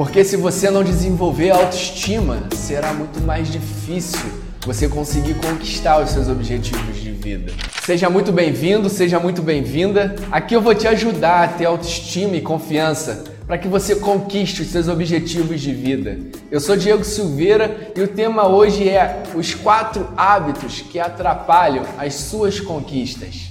[0.00, 4.30] Porque se você não desenvolver autoestima, será muito mais difícil
[4.64, 7.52] você conseguir conquistar os seus objetivos de vida.
[7.82, 10.16] Seja muito bem-vindo, seja muito bem-vinda.
[10.32, 14.68] Aqui eu vou te ajudar a ter autoestima e confiança para que você conquiste os
[14.68, 16.18] seus objetivos de vida.
[16.50, 22.14] Eu sou Diego Silveira e o tema hoje é os quatro hábitos que atrapalham as
[22.14, 23.50] suas conquistas.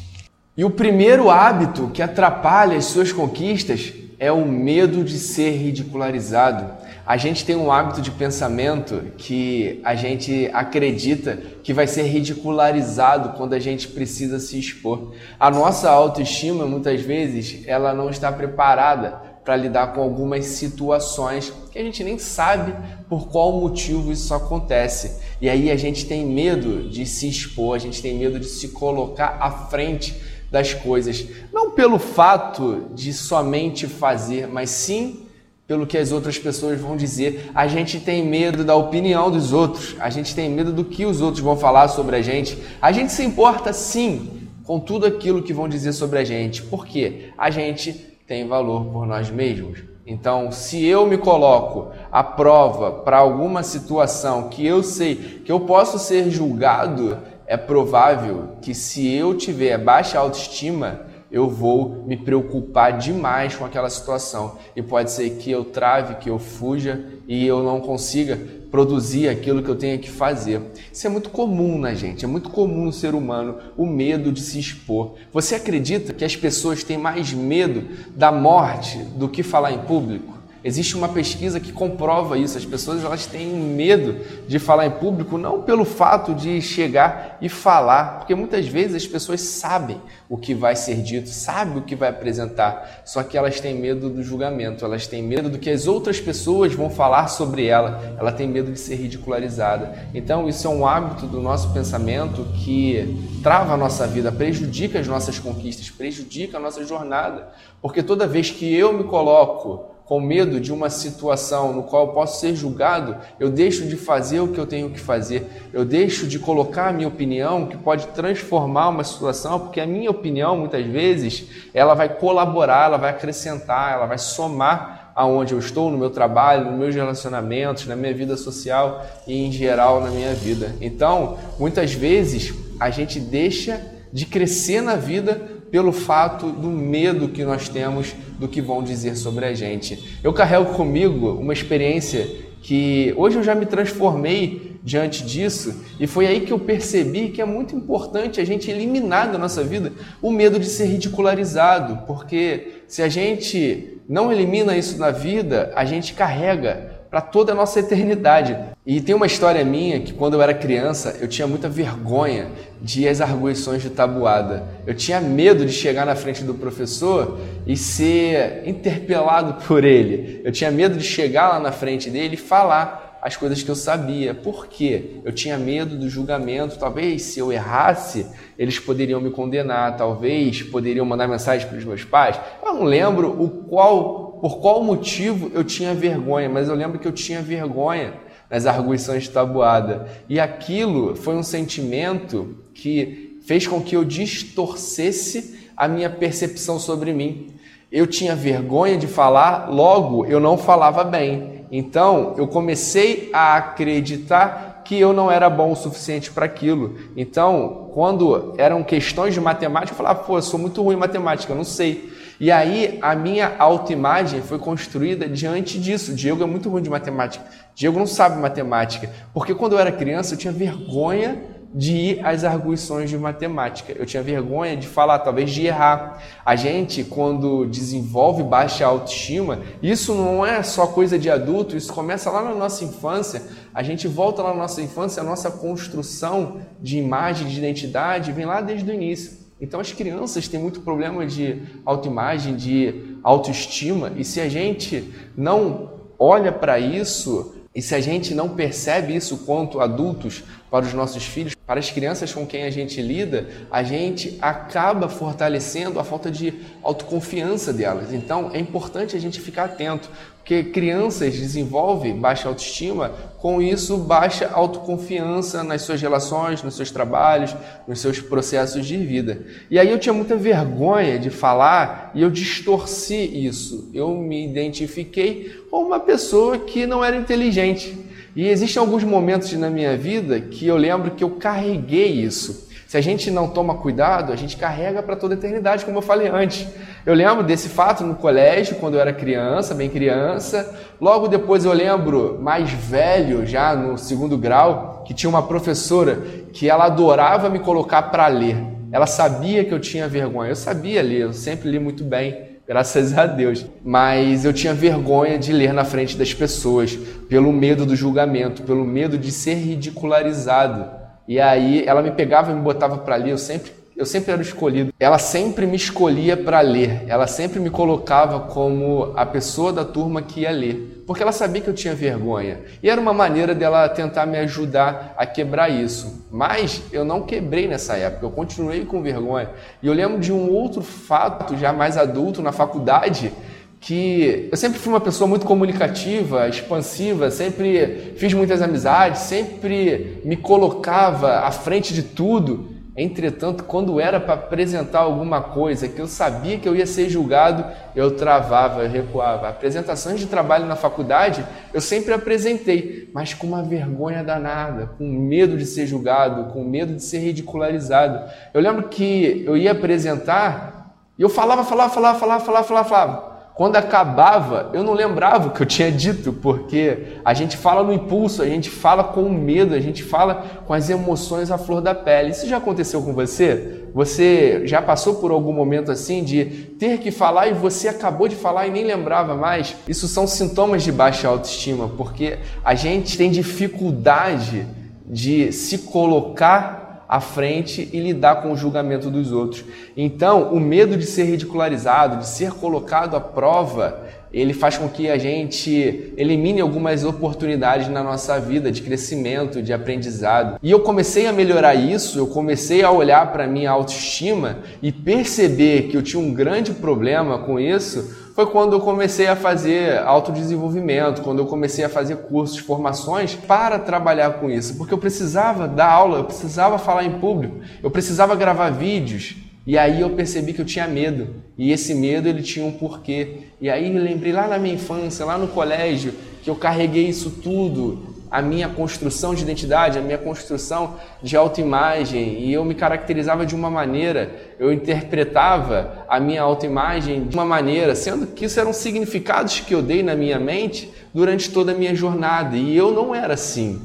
[0.58, 6.70] E o primeiro hábito que atrapalha as suas conquistas é o medo de ser ridicularizado.
[7.06, 13.38] A gente tem um hábito de pensamento que a gente acredita que vai ser ridicularizado
[13.38, 15.14] quando a gente precisa se expor.
[15.40, 21.80] A nossa autoestima, muitas vezes, ela não está preparada para lidar com algumas situações que
[21.80, 22.76] a gente nem sabe
[23.08, 25.20] por qual motivo isso acontece.
[25.42, 28.68] E aí a gente tem medo de se expor, a gente tem medo de se
[28.68, 30.16] colocar à frente
[30.52, 35.26] das coisas, não pelo fato de somente fazer, mas sim
[35.68, 37.52] pelo que as outras pessoas vão dizer.
[37.54, 41.22] A gente tem medo da opinião dos outros, a gente tem medo do que os
[41.22, 42.58] outros vão falar sobre a gente.
[42.82, 47.30] A gente se importa sim com tudo aquilo que vão dizer sobre a gente, porque
[47.38, 47.94] a gente
[48.28, 49.80] tem valor por nós mesmos.
[50.06, 55.60] Então, se eu me coloco à prova para alguma situação que eu sei que eu
[55.60, 57.20] posso ser julgado,
[57.50, 63.90] é provável que se eu tiver baixa autoestima, eu vou me preocupar demais com aquela
[63.90, 69.30] situação e pode ser que eu trave, que eu fuja e eu não consiga produzir
[69.30, 70.62] aquilo que eu tenho que fazer.
[70.94, 74.42] Isso é muito comum na gente, é muito comum no ser humano o medo de
[74.42, 75.16] se expor.
[75.34, 77.84] Você acredita que as pessoas têm mais medo
[78.16, 80.39] da morte do que falar em público?
[80.64, 82.58] Existe uma pesquisa que comprova isso.
[82.58, 84.16] As pessoas elas têm medo
[84.48, 89.08] de falar em público não pelo fato de chegar e falar, porque muitas vezes as
[89.08, 93.60] pessoas sabem o que vai ser dito, sabem o que vai apresentar, só que elas
[93.60, 97.66] têm medo do julgamento, elas têm medo do que as outras pessoas vão falar sobre
[97.66, 100.08] ela, ela tem medo de ser ridicularizada.
[100.14, 105.08] Então, isso é um hábito do nosso pensamento que trava a nossa vida, prejudica as
[105.08, 107.48] nossas conquistas, prejudica a nossa jornada,
[107.82, 112.14] porque toda vez que eu me coloco com medo de uma situação no qual eu
[112.14, 116.26] posso ser julgado, eu deixo de fazer o que eu tenho que fazer, eu deixo
[116.26, 120.84] de colocar a minha opinião que pode transformar uma situação, porque a minha opinião muitas
[120.84, 126.10] vezes ela vai colaborar, ela vai acrescentar, ela vai somar aonde eu estou, no meu
[126.10, 130.76] trabalho, nos meus relacionamentos, na minha vida social e em geral na minha vida.
[130.82, 133.80] Então, muitas vezes a gente deixa
[134.12, 139.16] de crescer na vida pelo fato do medo que nós temos do que vão dizer
[139.16, 140.20] sobre a gente.
[140.24, 142.28] Eu carrego comigo uma experiência
[142.62, 147.42] que hoje eu já me transformei diante disso e foi aí que eu percebi que
[147.42, 149.92] é muito importante a gente eliminar da nossa vida
[150.22, 155.86] o medo de ser ridicularizado, porque se a gente não elimina isso na vida, a
[155.86, 158.58] gente carrega para toda a nossa eternidade.
[158.84, 162.48] E tem uma história minha que quando eu era criança eu tinha muita vergonha
[162.82, 164.64] de ir às arguições de tabuada.
[164.88, 170.42] Eu tinha medo de chegar na frente do professor e ser interpelado por ele.
[170.44, 173.76] Eu tinha medo de chegar lá na frente dele e falar as coisas que eu
[173.76, 174.34] sabia.
[174.34, 175.22] Por quê?
[175.24, 176.78] Eu tinha medo do julgamento.
[176.78, 178.26] Talvez se eu errasse,
[178.58, 179.98] eles poderiam me condenar.
[179.98, 182.40] Talvez poderiam mandar mensagem para os meus pais.
[182.64, 187.08] Eu não lembro o qual, por qual motivo eu tinha vergonha, mas eu lembro que
[187.08, 188.14] eu tinha vergonha
[188.50, 190.08] nas arguições de tabuada.
[190.28, 197.14] E aquilo foi um sentimento que fez com que eu distorcesse a minha percepção sobre
[197.14, 197.48] mim.
[197.92, 201.49] Eu tinha vergonha de falar, logo eu não falava bem.
[201.72, 206.96] Então, eu comecei a acreditar que eu não era bom o suficiente para aquilo.
[207.16, 211.54] Então, quando eram questões de matemática, eu falava, pô, eu sou muito ruim em matemática,
[211.54, 212.12] eu não sei.
[212.40, 216.16] E aí, a minha autoimagem foi construída diante disso.
[216.16, 217.46] Diego é muito ruim de matemática.
[217.76, 219.10] Diego não sabe matemática.
[219.34, 221.38] Porque quando eu era criança, eu tinha vergonha
[221.74, 223.94] de ir às arguições de matemática.
[223.96, 226.22] Eu tinha vergonha de falar, talvez de errar.
[226.44, 232.32] A gente, quando desenvolve baixa autoestima, isso não é só coisa de adulto, isso começa
[232.32, 233.44] lá na nossa infância.
[233.74, 238.46] A gente volta lá na nossa infância, a nossa construção de imagem, de identidade, vem
[238.46, 239.38] lá desde o início.
[239.62, 246.00] Então as crianças têm muito problema de autoimagem, de autoestima, e se a gente não
[246.18, 251.24] olha para isso, e se a gente não percebe isso quanto adultos para os nossos
[251.24, 256.30] filhos, para as crianças com quem a gente lida, a gente acaba fortalecendo a falta
[256.30, 256.54] de
[256.84, 258.12] autoconfiança delas.
[258.12, 260.12] Então é importante a gente ficar atento,
[260.50, 267.56] Porque crianças desenvolvem baixa autoestima, com isso baixa autoconfiança nas suas relações, nos seus trabalhos,
[267.88, 269.44] nos seus processos de vida.
[269.70, 273.92] E aí eu tinha muita vergonha de falar e eu distorci isso.
[273.94, 277.96] Eu me identifiquei como uma pessoa que não era inteligente.
[278.36, 282.69] E existem alguns momentos na minha vida que eu lembro que eu carreguei isso.
[282.90, 286.02] Se a gente não toma cuidado, a gente carrega para toda a eternidade, como eu
[286.02, 286.68] falei antes.
[287.06, 290.76] Eu lembro desse fato no colégio, quando eu era criança, bem criança.
[291.00, 296.16] Logo depois eu lembro, mais velho, já no segundo grau, que tinha uma professora
[296.52, 298.58] que ela adorava me colocar para ler.
[298.92, 300.50] Ela sabia que eu tinha vergonha.
[300.50, 303.68] Eu sabia ler, eu sempre li muito bem, graças a Deus.
[303.86, 306.98] Mas eu tinha vergonha de ler na frente das pessoas,
[307.30, 310.99] pelo medo do julgamento, pelo medo de ser ridicularizado.
[311.30, 314.42] E aí ela me pegava e me botava para ler, eu sempre eu sempre era
[314.42, 314.94] escolhido.
[314.98, 317.04] Ela sempre me escolhia para ler.
[317.06, 321.62] Ela sempre me colocava como a pessoa da turma que ia ler, porque ela sabia
[321.62, 322.62] que eu tinha vergonha.
[322.82, 326.26] E era uma maneira dela tentar me ajudar a quebrar isso.
[326.32, 329.50] Mas eu não quebrei nessa época, eu continuei com vergonha.
[329.84, 333.34] E eu lembro de um outro fato já mais adulto na faculdade,
[333.80, 340.36] que eu sempre fui uma pessoa muito comunicativa, expansiva, sempre fiz muitas amizades, sempre me
[340.36, 342.78] colocava à frente de tudo.
[342.98, 347.64] Entretanto, quando era para apresentar alguma coisa que eu sabia que eu ia ser julgado,
[347.96, 349.48] eu travava, eu recuava.
[349.48, 355.56] Apresentações de trabalho na faculdade, eu sempre apresentei, mas com uma vergonha danada, com medo
[355.56, 358.30] de ser julgado, com medo de ser ridicularizado.
[358.54, 362.90] Eu lembro que eu ia apresentar e eu falava, falava, falava, falava, falava, falava.
[362.90, 363.29] falava.
[363.60, 367.92] Quando acabava, eu não lembrava o que eu tinha dito, porque a gente fala no
[367.92, 371.94] impulso, a gente fala com medo, a gente fala com as emoções à flor da
[371.94, 372.30] pele.
[372.30, 373.84] Isso já aconteceu com você?
[373.94, 376.46] Você já passou por algum momento assim de
[376.80, 379.76] ter que falar e você acabou de falar e nem lembrava mais?
[379.90, 384.66] Isso são sintomas de baixa autoestima, porque a gente tem dificuldade
[385.06, 389.66] de se colocar à frente e lidar com o julgamento dos outros.
[389.98, 395.10] Então, o medo de ser ridicularizado, de ser colocado à prova, ele faz com que
[395.10, 400.60] a gente elimine algumas oportunidades na nossa vida de crescimento, de aprendizado.
[400.62, 405.88] E eu comecei a melhorar isso, eu comecei a olhar para minha autoestima e perceber
[405.88, 411.22] que eu tinha um grande problema com isso foi quando eu comecei a fazer autodesenvolvimento,
[411.22, 415.92] quando eu comecei a fazer cursos, formações para trabalhar com isso, porque eu precisava dar
[415.92, 419.36] aula, eu precisava falar em público, eu precisava gravar vídeos.
[419.68, 421.36] E aí eu percebi que eu tinha medo.
[421.58, 423.40] E esse medo ele tinha um porquê.
[423.60, 428.09] E aí lembrei lá na minha infância, lá no colégio, que eu carreguei isso tudo
[428.32, 433.56] a minha construção de identidade, a minha construção de autoimagem, e eu me caracterizava de
[433.56, 439.60] uma maneira, eu interpretava a minha autoimagem de uma maneira, sendo que isso eram significados
[439.60, 443.34] que eu dei na minha mente durante toda a minha jornada, e eu não era
[443.34, 443.82] assim.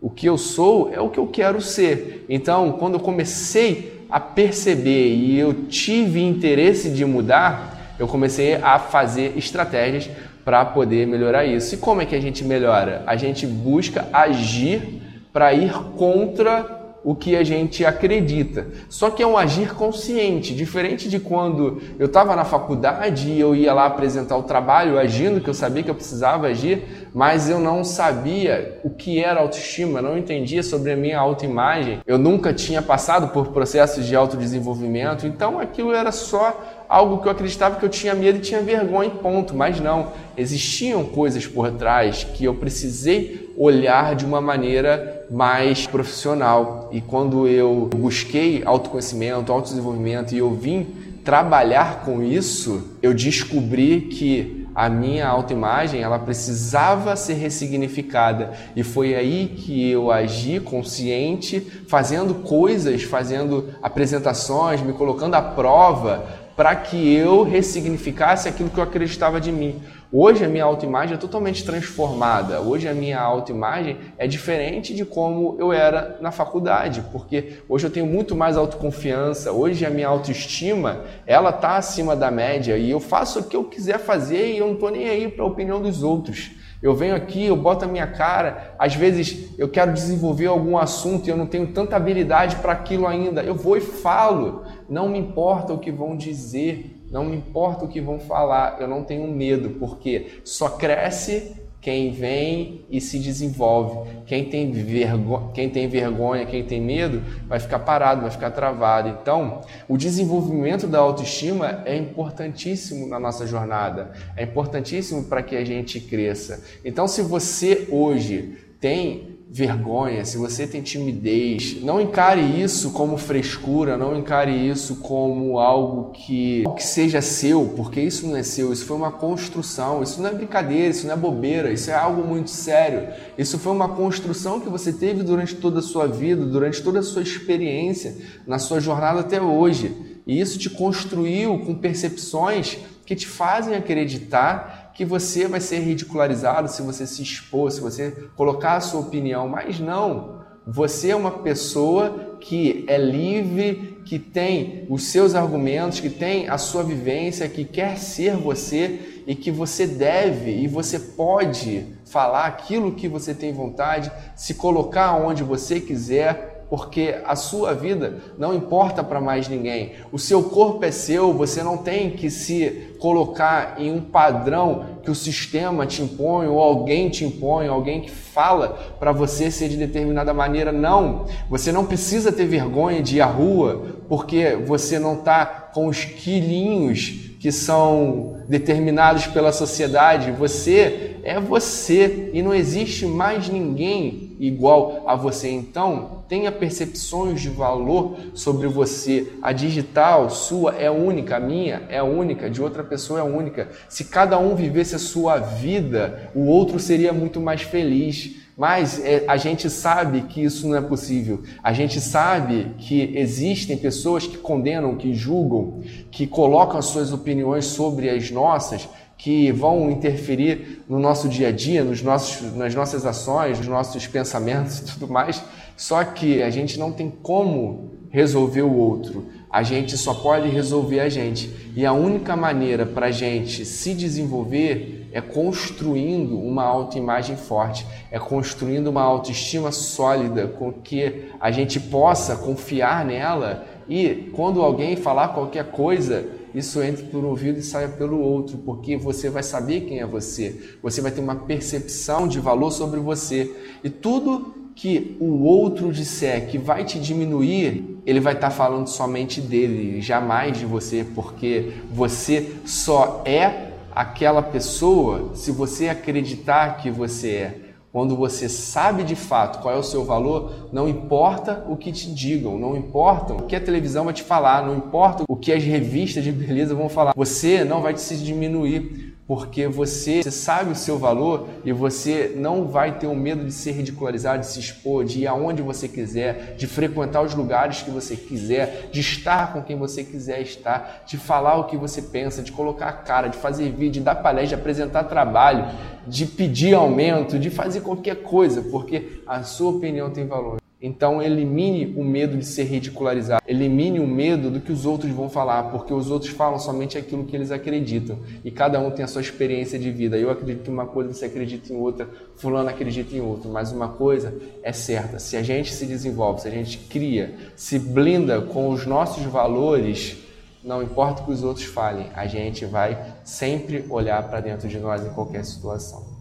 [0.00, 2.26] O que eu sou é o que eu quero ser.
[2.28, 8.78] Então, quando eu comecei a perceber e eu tive interesse de mudar, eu comecei a
[8.78, 10.10] fazer estratégias
[10.44, 11.74] para poder melhorar isso.
[11.74, 13.02] E como é que a gente melhora?
[13.06, 15.02] A gente busca agir
[15.32, 18.66] para ir contra o que a gente acredita.
[18.88, 23.54] Só que é um agir consciente, diferente de quando eu estava na faculdade e eu
[23.54, 26.82] ia lá apresentar o trabalho agindo, que eu sabia que eu precisava agir,
[27.12, 32.00] mas eu não sabia o que era autoestima, não entendia sobre a minha autoimagem.
[32.06, 37.32] Eu nunca tinha passado por processos de autodesenvolvimento, então aquilo era só algo que eu
[37.32, 39.52] acreditava que eu tinha medo e tinha vergonha, ponto.
[39.52, 46.88] Mas não, existiam coisas por trás que eu precisei olhar de uma maneira mais profissional.
[46.92, 50.86] E quando eu busquei autoconhecimento, autodesenvolvimento e eu vim
[51.24, 59.14] trabalhar com isso, eu descobri que a minha autoimagem ela precisava ser ressignificada e foi
[59.14, 67.12] aí que eu agi consciente, fazendo coisas, fazendo apresentações, me colocando à prova para que
[67.14, 69.82] eu ressignificasse aquilo que eu acreditava de mim.
[70.12, 72.60] Hoje a minha autoimagem é totalmente transformada.
[72.60, 77.90] Hoje a minha autoimagem é diferente de como eu era na faculdade, porque hoje eu
[77.90, 79.50] tenho muito mais autoconfiança.
[79.50, 83.64] Hoje a minha autoestima, ela tá acima da média e eu faço o que eu
[83.64, 86.52] quiser fazer e eu não tô nem aí para a opinião dos outros.
[86.84, 91.26] Eu venho aqui, eu boto a minha cara, às vezes eu quero desenvolver algum assunto
[91.26, 93.42] e eu não tenho tanta habilidade para aquilo ainda.
[93.42, 94.64] Eu vou e falo.
[94.88, 98.88] Não me importa o que vão dizer, não me importa o que vão falar, eu
[98.88, 104.08] não tenho medo, porque só cresce quem vem e se desenvolve.
[104.24, 105.50] Quem tem, vergo...
[105.52, 109.10] quem tem vergonha, quem tem medo, vai ficar parado, vai ficar travado.
[109.10, 115.64] Então, o desenvolvimento da autoestima é importantíssimo na nossa jornada, é importantíssimo para que a
[115.64, 116.64] gente cresça.
[116.82, 123.96] Então, se você hoje tem vergonha, se você tem timidez, não encare isso como frescura,
[123.96, 128.84] não encare isso como algo que, que seja seu, porque isso não é seu, isso
[128.84, 132.50] foi uma construção, isso não é brincadeira, isso não é bobeira, isso é algo muito
[132.50, 133.08] sério.
[133.38, 137.02] Isso foi uma construção que você teve durante toda a sua vida, durante toda a
[137.02, 140.20] sua experiência, na sua jornada até hoje.
[140.26, 146.68] E isso te construiu com percepções que te fazem acreditar que você vai ser ridicularizado
[146.68, 150.44] se você se expor, se você colocar a sua opinião, mas não.
[150.66, 156.56] Você é uma pessoa que é livre, que tem os seus argumentos, que tem a
[156.56, 162.94] sua vivência, que quer ser você e que você deve e você pode falar aquilo
[162.94, 169.02] que você tem vontade, se colocar onde você quiser, porque a sua vida não importa
[169.02, 169.92] para mais ninguém.
[170.10, 175.10] O seu corpo é seu, você não tem que se colocar em um padrão que
[175.10, 179.76] o sistema te impõe ou alguém te impõe, alguém que fala para você ser de
[179.76, 180.72] determinada maneira.
[180.72, 185.86] Não, você não precisa ter vergonha de ir à rua porque você não está com
[185.86, 190.32] os quilinhos que são determinados pela sociedade.
[190.32, 195.50] Você é você e não existe mais ninguém igual a você.
[195.50, 199.32] Então, tenha percepções de valor sobre você.
[199.42, 203.68] A digital sua é única, a minha é única, de outra pessoa é única.
[203.88, 208.42] Se cada um vivesse a sua vida, o outro seria muito mais feliz.
[208.56, 211.42] Mas é, a gente sabe que isso não é possível.
[211.60, 217.64] A gente sabe que existem pessoas que condenam, que julgam, que colocam as suas opiniões
[217.64, 218.88] sobre as nossas,
[219.18, 224.06] que vão interferir no nosso dia a dia, nos nossos, nas nossas ações, nos nossos
[224.06, 225.42] pensamentos e tudo mais.
[225.76, 229.26] Só que a gente não tem como resolver o outro.
[229.50, 231.50] A gente só pode resolver a gente.
[231.74, 238.18] E a única maneira para a gente se desenvolver é construindo uma autoimagem forte, é
[238.18, 245.28] construindo uma autoestima sólida, com que a gente possa confiar nela e quando alguém falar
[245.28, 249.82] qualquer coisa, isso entre por um ouvido e saia pelo outro, porque você vai saber
[249.82, 255.16] quem é você, você vai ter uma percepção de valor sobre você e tudo que
[255.20, 260.58] o outro disser que vai te diminuir, ele vai estar tá falando somente dele, jamais
[260.58, 267.60] de você, porque você só é aquela pessoa se você acreditar que você é.
[267.92, 272.12] Quando você sabe de fato qual é o seu valor, não importa o que te
[272.12, 275.62] digam, não importa o que a televisão vai te falar, não importa o que as
[275.62, 277.12] revistas de beleza vão falar.
[277.14, 282.68] Você não vai se diminuir, porque você, você, sabe o seu valor e você não
[282.68, 286.54] vai ter o medo de ser ridicularizado, de se expor, de ir aonde você quiser,
[286.56, 291.16] de frequentar os lugares que você quiser, de estar com quem você quiser estar, de
[291.16, 294.56] falar o que você pensa, de colocar a cara, de fazer vídeo, de dar palestra,
[294.56, 295.66] de apresentar trabalho,
[296.06, 300.63] de pedir aumento, de fazer qualquer coisa, porque a sua opinião tem valor.
[300.86, 305.30] Então elimine o medo de ser ridicularizado, elimine o medo do que os outros vão
[305.30, 308.18] falar, porque os outros falam somente aquilo que eles acreditam.
[308.44, 310.18] E cada um tem a sua experiência de vida.
[310.18, 313.88] Eu acredito em uma coisa, você acredita em outra, fulano acredita em outra, mas uma
[313.88, 318.68] coisa é certa: se a gente se desenvolve, se a gente cria, se blinda com
[318.68, 320.18] os nossos valores,
[320.62, 324.78] não importa o que os outros falem, a gente vai sempre olhar para dentro de
[324.78, 326.13] nós em qualquer situação.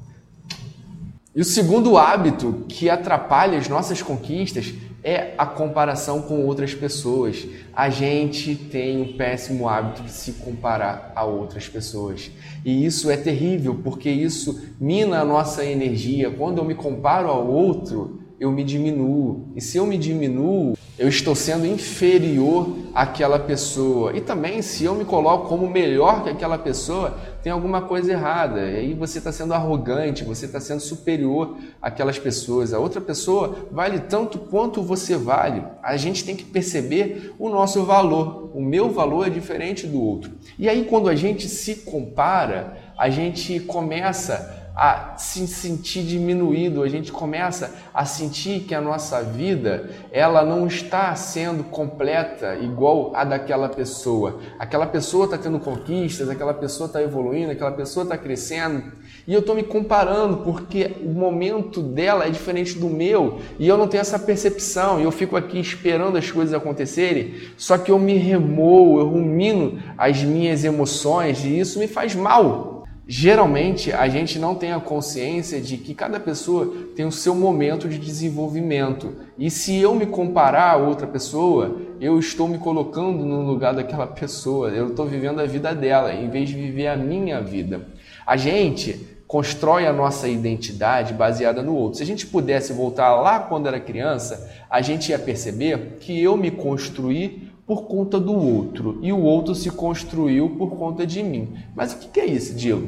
[1.35, 4.71] E o segundo hábito que atrapalha as nossas conquistas
[5.03, 7.45] é a comparação com outras pessoas.
[7.75, 12.29] A gente tem um péssimo hábito de se comparar a outras pessoas.
[12.63, 16.29] E isso é terrível, porque isso mina a nossa energia.
[16.29, 19.47] Quando eu me comparo ao outro, eu me diminuo.
[19.55, 24.13] E se eu me diminuo, eu estou sendo inferior àquela pessoa.
[24.13, 28.69] E também, se eu me coloco como melhor que aquela pessoa, tem alguma coisa errada.
[28.69, 32.73] E aí você está sendo arrogante, você está sendo superior àquelas pessoas.
[32.73, 35.63] A outra pessoa vale tanto quanto você vale.
[35.81, 38.51] A gente tem que perceber o nosso valor.
[38.53, 40.31] O meu valor é diferente do outro.
[40.59, 46.89] E aí, quando a gente se compara, a gente começa a se sentir diminuído, a
[46.89, 53.23] gente começa a sentir que a nossa vida ela não está sendo completa igual a
[53.23, 54.39] daquela pessoa.
[54.57, 58.91] Aquela pessoa está tendo conquistas, aquela pessoa está evoluindo, aquela pessoa está crescendo.
[59.27, 63.77] E eu estou me comparando porque o momento dela é diferente do meu e eu
[63.77, 64.99] não tenho essa percepção.
[64.99, 69.79] E eu fico aqui esperando as coisas acontecerem, só que eu me remoo, eu rumino
[69.97, 72.72] as minhas emoções e isso me faz mal
[73.05, 77.89] Geralmente a gente não tem a consciência de que cada pessoa tem o seu momento
[77.89, 79.13] de desenvolvimento.
[79.37, 84.07] E se eu me comparar a outra pessoa, eu estou me colocando no lugar daquela
[84.07, 84.69] pessoa.
[84.69, 87.85] Eu estou vivendo a vida dela em vez de viver a minha vida.
[88.25, 91.97] A gente constrói a nossa identidade baseada no outro.
[91.97, 96.37] Se a gente pudesse voltar lá quando era criança, a gente ia perceber que eu
[96.37, 101.57] me construí por conta do outro e o outro se construiu por conta de mim.
[101.75, 102.87] Mas o que é isso, Diego?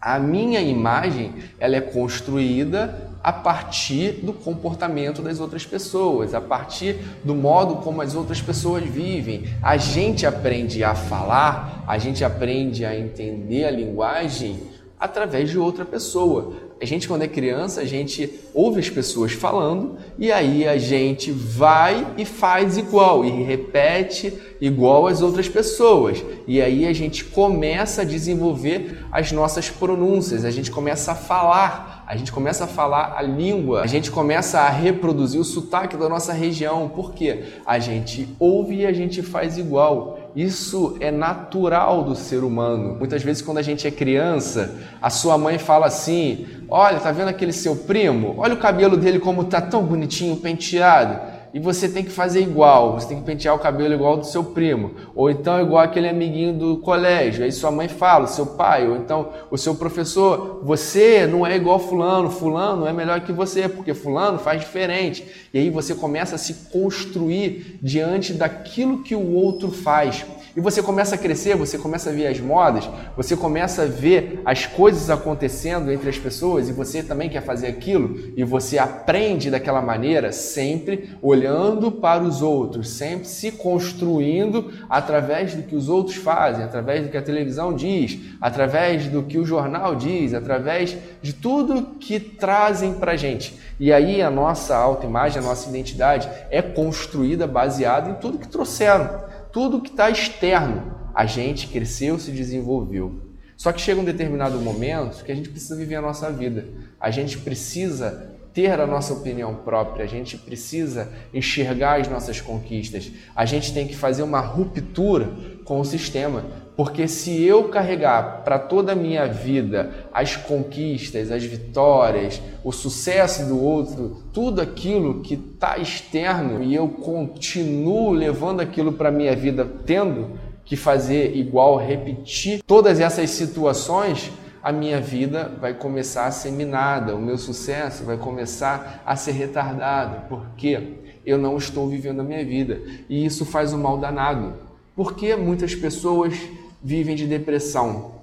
[0.00, 6.96] A minha imagem ela é construída a partir do comportamento das outras pessoas, a partir
[7.24, 9.44] do modo como as outras pessoas vivem.
[9.60, 14.60] A gente aprende a falar, a gente aprende a entender a linguagem
[15.00, 16.52] através de outra pessoa.
[16.78, 21.32] A gente, quando é criança, a gente ouve as pessoas falando e aí a gente
[21.32, 26.22] vai e faz igual e repete igual às outras pessoas.
[26.46, 32.04] E aí a gente começa a desenvolver as nossas pronúncias, a gente começa a falar,
[32.06, 36.10] a gente começa a falar a língua, a gente começa a reproduzir o sotaque da
[36.10, 36.90] nossa região.
[36.90, 37.44] Por quê?
[37.64, 40.25] A gente ouve e a gente faz igual.
[40.36, 42.94] Isso é natural do ser humano.
[42.98, 47.28] Muitas vezes, quando a gente é criança, a sua mãe fala assim: Olha, tá vendo
[47.28, 48.34] aquele seu primo?
[48.36, 53.00] Olha o cabelo dele como tá tão bonitinho, penteado e você tem que fazer igual,
[53.00, 56.52] você tem que pentear o cabelo igual do seu primo, ou então igual aquele amiguinho
[56.52, 61.46] do colégio, aí sua mãe fala, seu pai, ou então o seu professor, você não
[61.46, 65.26] é igual fulano, fulano é melhor que você, porque fulano faz diferente.
[65.54, 70.26] E aí você começa a se construir diante daquilo que o outro faz.
[70.56, 74.40] E você começa a crescer, você começa a ver as modas, você começa a ver
[74.42, 79.50] as coisas acontecendo entre as pessoas e você também quer fazer aquilo e você aprende
[79.50, 86.16] daquela maneira, sempre olhando para os outros, sempre se construindo através do que os outros
[86.16, 91.34] fazem, através do que a televisão diz, através do que o jornal diz, através de
[91.34, 93.58] tudo que trazem para a gente.
[93.78, 99.25] E aí a nossa autoimagem, a nossa identidade é construída baseada em tudo que trouxeram
[99.56, 103.22] tudo que está externo, a gente cresceu, se desenvolveu.
[103.56, 106.68] Só que chega um determinado momento que a gente precisa viver a nossa vida.
[107.00, 113.10] A gente precisa ter a nossa opinião própria, a gente precisa enxergar as nossas conquistas.
[113.34, 115.34] A gente tem que fazer uma ruptura
[115.66, 116.44] com o sistema,
[116.76, 123.46] porque se eu carregar para toda a minha vida as conquistas, as vitórias, o sucesso
[123.46, 129.66] do outro, tudo aquilo que está externo e eu continuo levando aquilo para minha vida,
[129.84, 134.30] tendo que fazer igual, repetir todas essas situações,
[134.62, 139.32] a minha vida vai começar a ser minada, o meu sucesso vai começar a ser
[139.32, 142.80] retardado, porque eu não estou vivendo a minha vida.
[143.08, 144.65] E isso faz um mal danado.
[144.96, 146.34] Porque muitas pessoas
[146.82, 148.16] vivem de depressão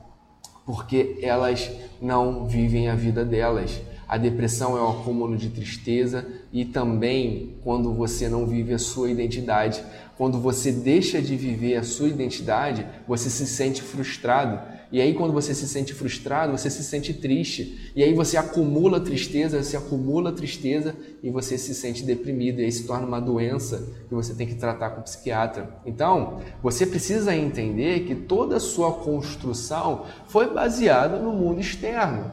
[0.65, 1.69] porque elas
[2.01, 3.81] não vivem a vida delas.
[4.07, 9.09] A depressão é um acúmulo de tristeza e também quando você não vive a sua
[9.09, 9.83] identidade.
[10.17, 14.59] Quando você deixa de viver a sua identidade, você se sente frustrado
[14.91, 17.91] e aí, quando você se sente frustrado, você se sente triste.
[17.95, 22.61] E aí você acumula tristeza, você acumula tristeza e você se sente deprimido.
[22.61, 25.77] E aí se torna uma doença que você tem que tratar com o psiquiatra.
[25.83, 32.31] Então, você precisa entender que toda a sua construção foi baseada no mundo externo.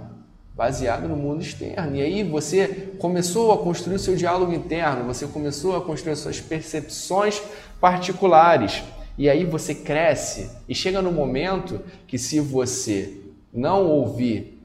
[0.54, 1.96] Baseado no mundo externo.
[1.96, 6.18] E aí você começou a construir o seu diálogo interno, você começou a construir as
[6.18, 7.40] suas percepções
[7.80, 8.82] particulares.
[9.20, 13.18] E aí você cresce e chega no momento que se você
[13.52, 14.58] não ouvir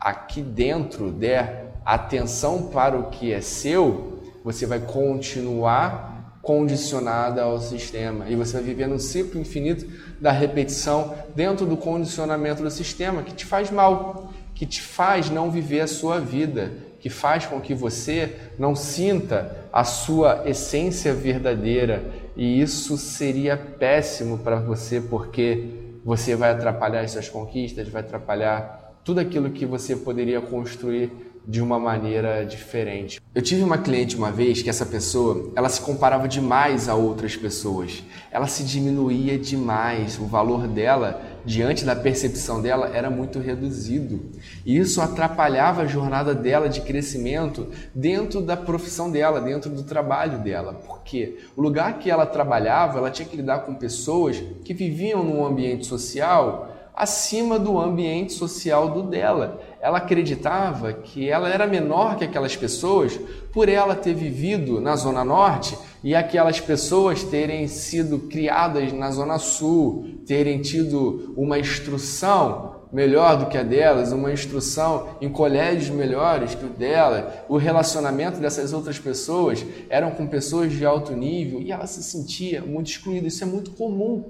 [0.00, 8.28] aqui dentro der atenção para o que é seu, você vai continuar condicionada ao sistema.
[8.28, 9.86] E você vai viver no ciclo infinito
[10.20, 15.52] da repetição dentro do condicionamento do sistema que te faz mal, que te faz não
[15.52, 22.04] viver a sua vida, que faz com que você não sinta a sua essência verdadeira
[22.36, 25.66] e isso seria péssimo para você porque
[26.04, 31.60] você vai atrapalhar as suas conquistas, vai atrapalhar tudo aquilo que você poderia construir de
[31.60, 33.20] uma maneira diferente.
[33.34, 37.36] Eu tive uma cliente uma vez que essa pessoa, ela se comparava demais a outras
[37.36, 38.02] pessoas.
[38.30, 44.20] Ela se diminuía demais, o valor dela diante da percepção dela era muito reduzido.
[44.64, 50.38] E isso atrapalhava a jornada dela de crescimento dentro da profissão dela, dentro do trabalho
[50.38, 50.74] dela.
[50.86, 55.44] Porque o lugar que ela trabalhava, ela tinha que lidar com pessoas que viviam num
[55.44, 56.69] ambiente social
[57.00, 59.58] acima do ambiente social do dela.
[59.80, 63.18] Ela acreditava que ela era menor que aquelas pessoas
[63.50, 69.38] por ela ter vivido na Zona Norte e aquelas pessoas terem sido criadas na Zona
[69.38, 76.54] Sul, terem tido uma instrução melhor do que a delas, uma instrução em colégios melhores
[76.54, 81.72] que o dela, o relacionamento dessas outras pessoas eram com pessoas de alto nível e
[81.72, 83.26] ela se sentia muito excluída.
[83.26, 84.24] Isso é muito comum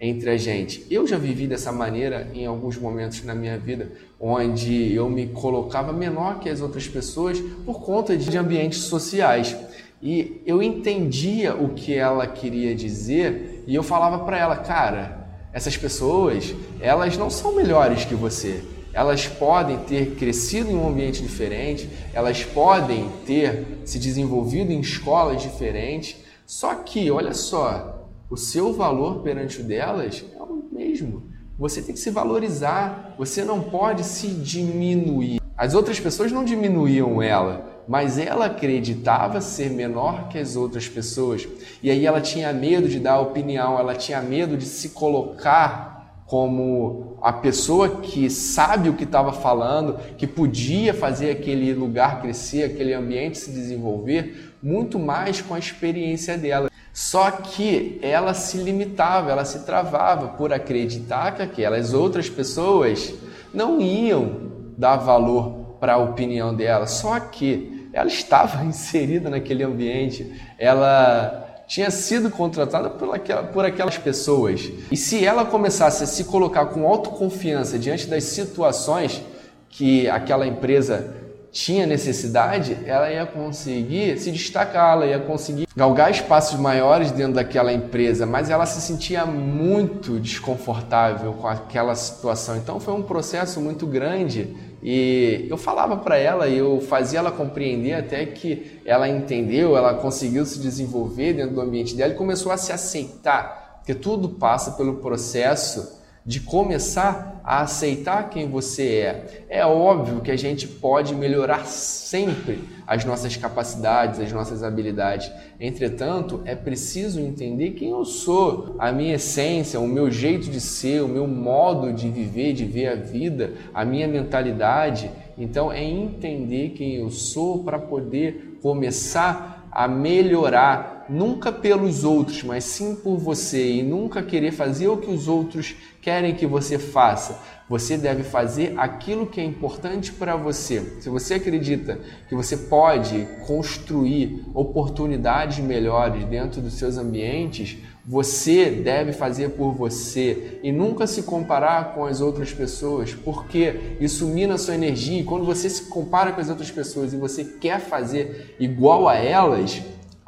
[0.00, 0.86] entre a gente.
[0.90, 5.92] Eu já vivi dessa maneira em alguns momentos na minha vida, onde eu me colocava
[5.92, 9.54] menor que as outras pessoas por conta de ambientes sociais.
[10.02, 15.76] E eu entendia o que ela queria dizer e eu falava para ela, cara, essas
[15.76, 18.62] pessoas, elas não são melhores que você.
[18.94, 25.42] Elas podem ter crescido em um ambiente diferente, elas podem ter se desenvolvido em escolas
[25.42, 27.99] diferentes, só que, olha só,
[28.30, 31.24] o seu valor perante o delas é o mesmo.
[31.58, 35.40] Você tem que se valorizar, você não pode se diminuir.
[35.58, 41.46] As outras pessoas não diminuíam ela, mas ela acreditava ser menor que as outras pessoas.
[41.82, 47.18] E aí ela tinha medo de dar opinião, ela tinha medo de se colocar como
[47.20, 52.94] a pessoa que sabe o que estava falando, que podia fazer aquele lugar crescer, aquele
[52.94, 56.69] ambiente se desenvolver, muito mais com a experiência dela.
[57.00, 63.14] Só que ela se limitava, ela se travava por acreditar que aquelas outras pessoas
[63.54, 66.86] não iam dar valor para a opinião dela.
[66.86, 73.96] Só que ela estava inserida naquele ambiente, ela tinha sido contratada por, aquela, por aquelas
[73.96, 74.70] pessoas.
[74.92, 79.22] E se ela começasse a se colocar com autoconfiança diante das situações
[79.70, 81.14] que aquela empresa
[81.52, 87.72] tinha necessidade, ela ia conseguir se destacar, ela ia conseguir galgar espaços maiores dentro daquela
[87.72, 92.56] empresa, mas ela se sentia muito desconfortável com aquela situação.
[92.56, 97.32] Então foi um processo muito grande e eu falava para ela e eu fazia ela
[97.32, 102.52] compreender até que ela entendeu, ela conseguiu se desenvolver dentro do ambiente dela e começou
[102.52, 109.44] a se aceitar, porque tudo passa pelo processo de começar a aceitar quem você é.
[109.48, 115.30] É óbvio que a gente pode melhorar sempre as nossas capacidades, as nossas habilidades.
[115.58, 121.02] Entretanto, é preciso entender quem eu sou, a minha essência, o meu jeito de ser,
[121.02, 125.10] o meu modo de viver, de ver a vida, a minha mentalidade.
[125.38, 132.64] Então, é entender quem eu sou para poder começar a melhorar nunca pelos outros, mas
[132.64, 137.42] sim por você e nunca querer fazer o que os outros querem que você faça.
[137.68, 140.80] Você deve fazer aquilo que é importante para você.
[141.00, 149.12] Se você acredita que você pode construir oportunidades melhores dentro dos seus ambientes, você deve
[149.12, 154.58] fazer por você e nunca se comparar com as outras pessoas, porque isso mina a
[154.58, 155.20] sua energia.
[155.20, 159.16] E quando você se compara com as outras pessoas e você quer fazer igual a
[159.16, 159.80] elas,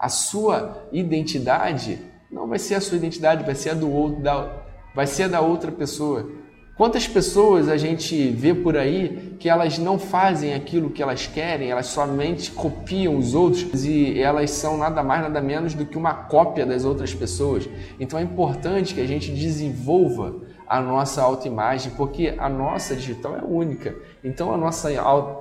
[0.03, 4.51] a sua identidade não vai ser a sua identidade, vai ser a do outro, da,
[4.97, 6.29] vai ser a da outra pessoa.
[6.77, 11.71] Quantas pessoas a gente vê por aí que elas não fazem aquilo que elas querem,
[11.71, 16.15] elas somente copiam os outros e elas são nada mais, nada menos do que uma
[16.15, 17.69] cópia das outras pessoas.
[18.01, 20.35] Então é importante que a gente desenvolva
[20.72, 23.94] a nossa autoimagem, porque a nossa digital é única.
[24.24, 24.88] Então a nossa,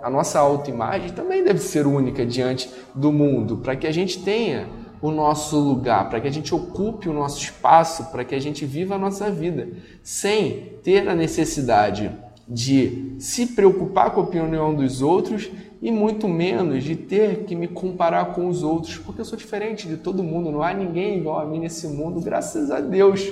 [0.04, 4.68] a nossa autoimagem também deve ser única diante do mundo, para que a gente tenha
[5.02, 8.66] o nosso lugar, para que a gente ocupe o nosso espaço, para que a gente
[8.66, 9.70] viva a nossa vida,
[10.04, 12.12] sem ter a necessidade
[12.46, 15.50] de se preocupar com a opinião dos outros
[15.82, 19.88] e muito menos de ter que me comparar com os outros, porque eu sou diferente
[19.88, 23.32] de todo mundo, não há ninguém igual a mim nesse mundo, graças a Deus.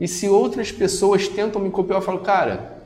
[0.00, 2.78] E se outras pessoas tentam me copiar, eu falo, cara,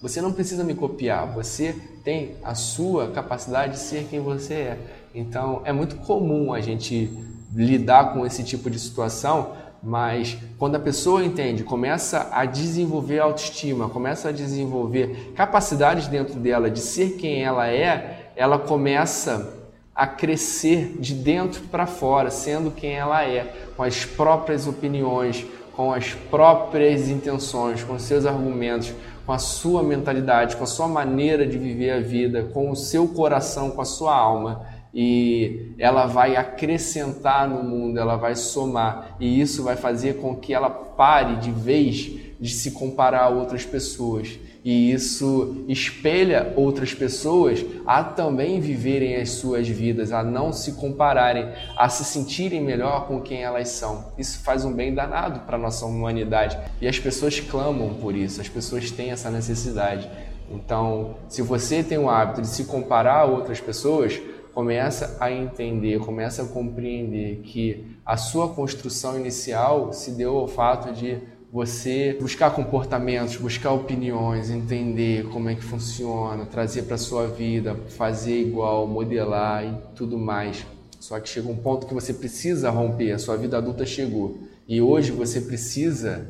[0.00, 4.78] você não precisa me copiar, você tem a sua capacidade de ser quem você é.
[5.14, 7.10] Então é muito comum a gente
[7.54, 9.52] lidar com esse tipo de situação,
[9.82, 16.70] mas quando a pessoa entende, começa a desenvolver autoestima, começa a desenvolver capacidades dentro dela
[16.70, 19.58] de ser quem ela é, ela começa
[19.94, 25.44] a crescer de dentro para fora, sendo quem ela é, com as próprias opiniões,
[25.76, 28.92] com as próprias intenções, com seus argumentos,
[29.24, 33.08] com a sua mentalidade, com a sua maneira de viver a vida, com o seu
[33.08, 34.66] coração, com a sua alma.
[34.94, 40.52] E ela vai acrescentar no mundo, ela vai somar, e isso vai fazer com que
[40.52, 47.64] ela pare de vez de se comparar a outras pessoas e isso espelha outras pessoas
[47.84, 53.20] a também viverem as suas vidas, a não se compararem, a se sentirem melhor com
[53.20, 54.12] quem elas são.
[54.16, 58.40] Isso faz um bem danado para a nossa humanidade e as pessoas clamam por isso,
[58.40, 60.08] as pessoas têm essa necessidade.
[60.48, 64.20] Então, se você tem o hábito de se comparar a outras pessoas,
[64.54, 70.92] começa a entender, começa a compreender que a sua construção inicial se deu ao fato
[70.92, 71.18] de
[71.52, 78.40] você buscar comportamentos, buscar opiniões, entender como é que funciona, trazer para sua vida, fazer
[78.40, 80.64] igual, modelar e tudo mais.
[80.98, 84.38] Só que chega um ponto que você precisa romper, a sua vida adulta chegou.
[84.66, 86.26] E hoje você precisa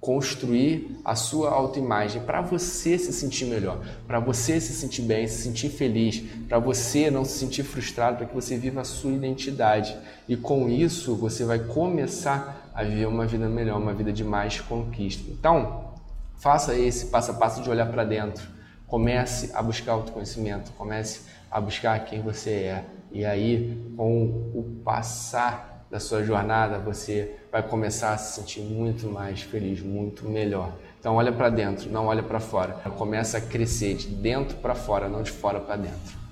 [0.00, 5.42] construir a sua autoimagem para você se sentir melhor, para você se sentir bem, se
[5.44, 9.96] sentir feliz, para você não se sentir frustrado, para que você viva a sua identidade.
[10.28, 14.60] E com isso você vai começar a viver uma vida melhor, uma vida de mais
[14.60, 15.30] conquista.
[15.30, 15.94] Então,
[16.36, 18.46] faça esse passo a passo de olhar para dentro.
[18.86, 22.84] Comece a buscar autoconhecimento, comece a buscar quem você é.
[23.12, 29.06] E aí, com o passar da sua jornada, você vai começar a se sentir muito
[29.06, 30.72] mais feliz, muito melhor.
[30.98, 32.72] Então, olha para dentro, não olha para fora.
[32.98, 36.24] Começa a crescer de dentro para fora, não de fora para dentro.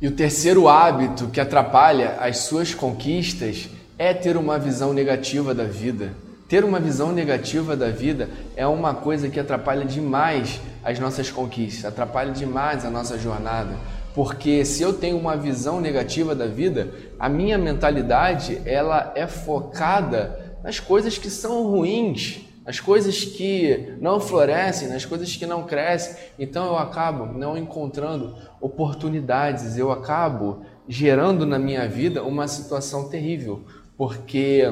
[0.00, 5.64] E o terceiro hábito que atrapalha as suas conquistas é ter uma visão negativa da
[5.64, 6.12] vida.
[6.48, 11.84] Ter uma visão negativa da vida é uma coisa que atrapalha demais as nossas conquistas,
[11.84, 13.74] atrapalha demais a nossa jornada.
[14.14, 20.58] Porque se eu tenho uma visão negativa da vida, a minha mentalidade ela é focada
[20.62, 26.16] nas coisas que são ruins, nas coisas que não florescem, nas coisas que não crescem.
[26.38, 33.64] Então eu acabo não encontrando oportunidades, eu acabo gerando na minha vida uma situação terrível,
[33.96, 34.66] porque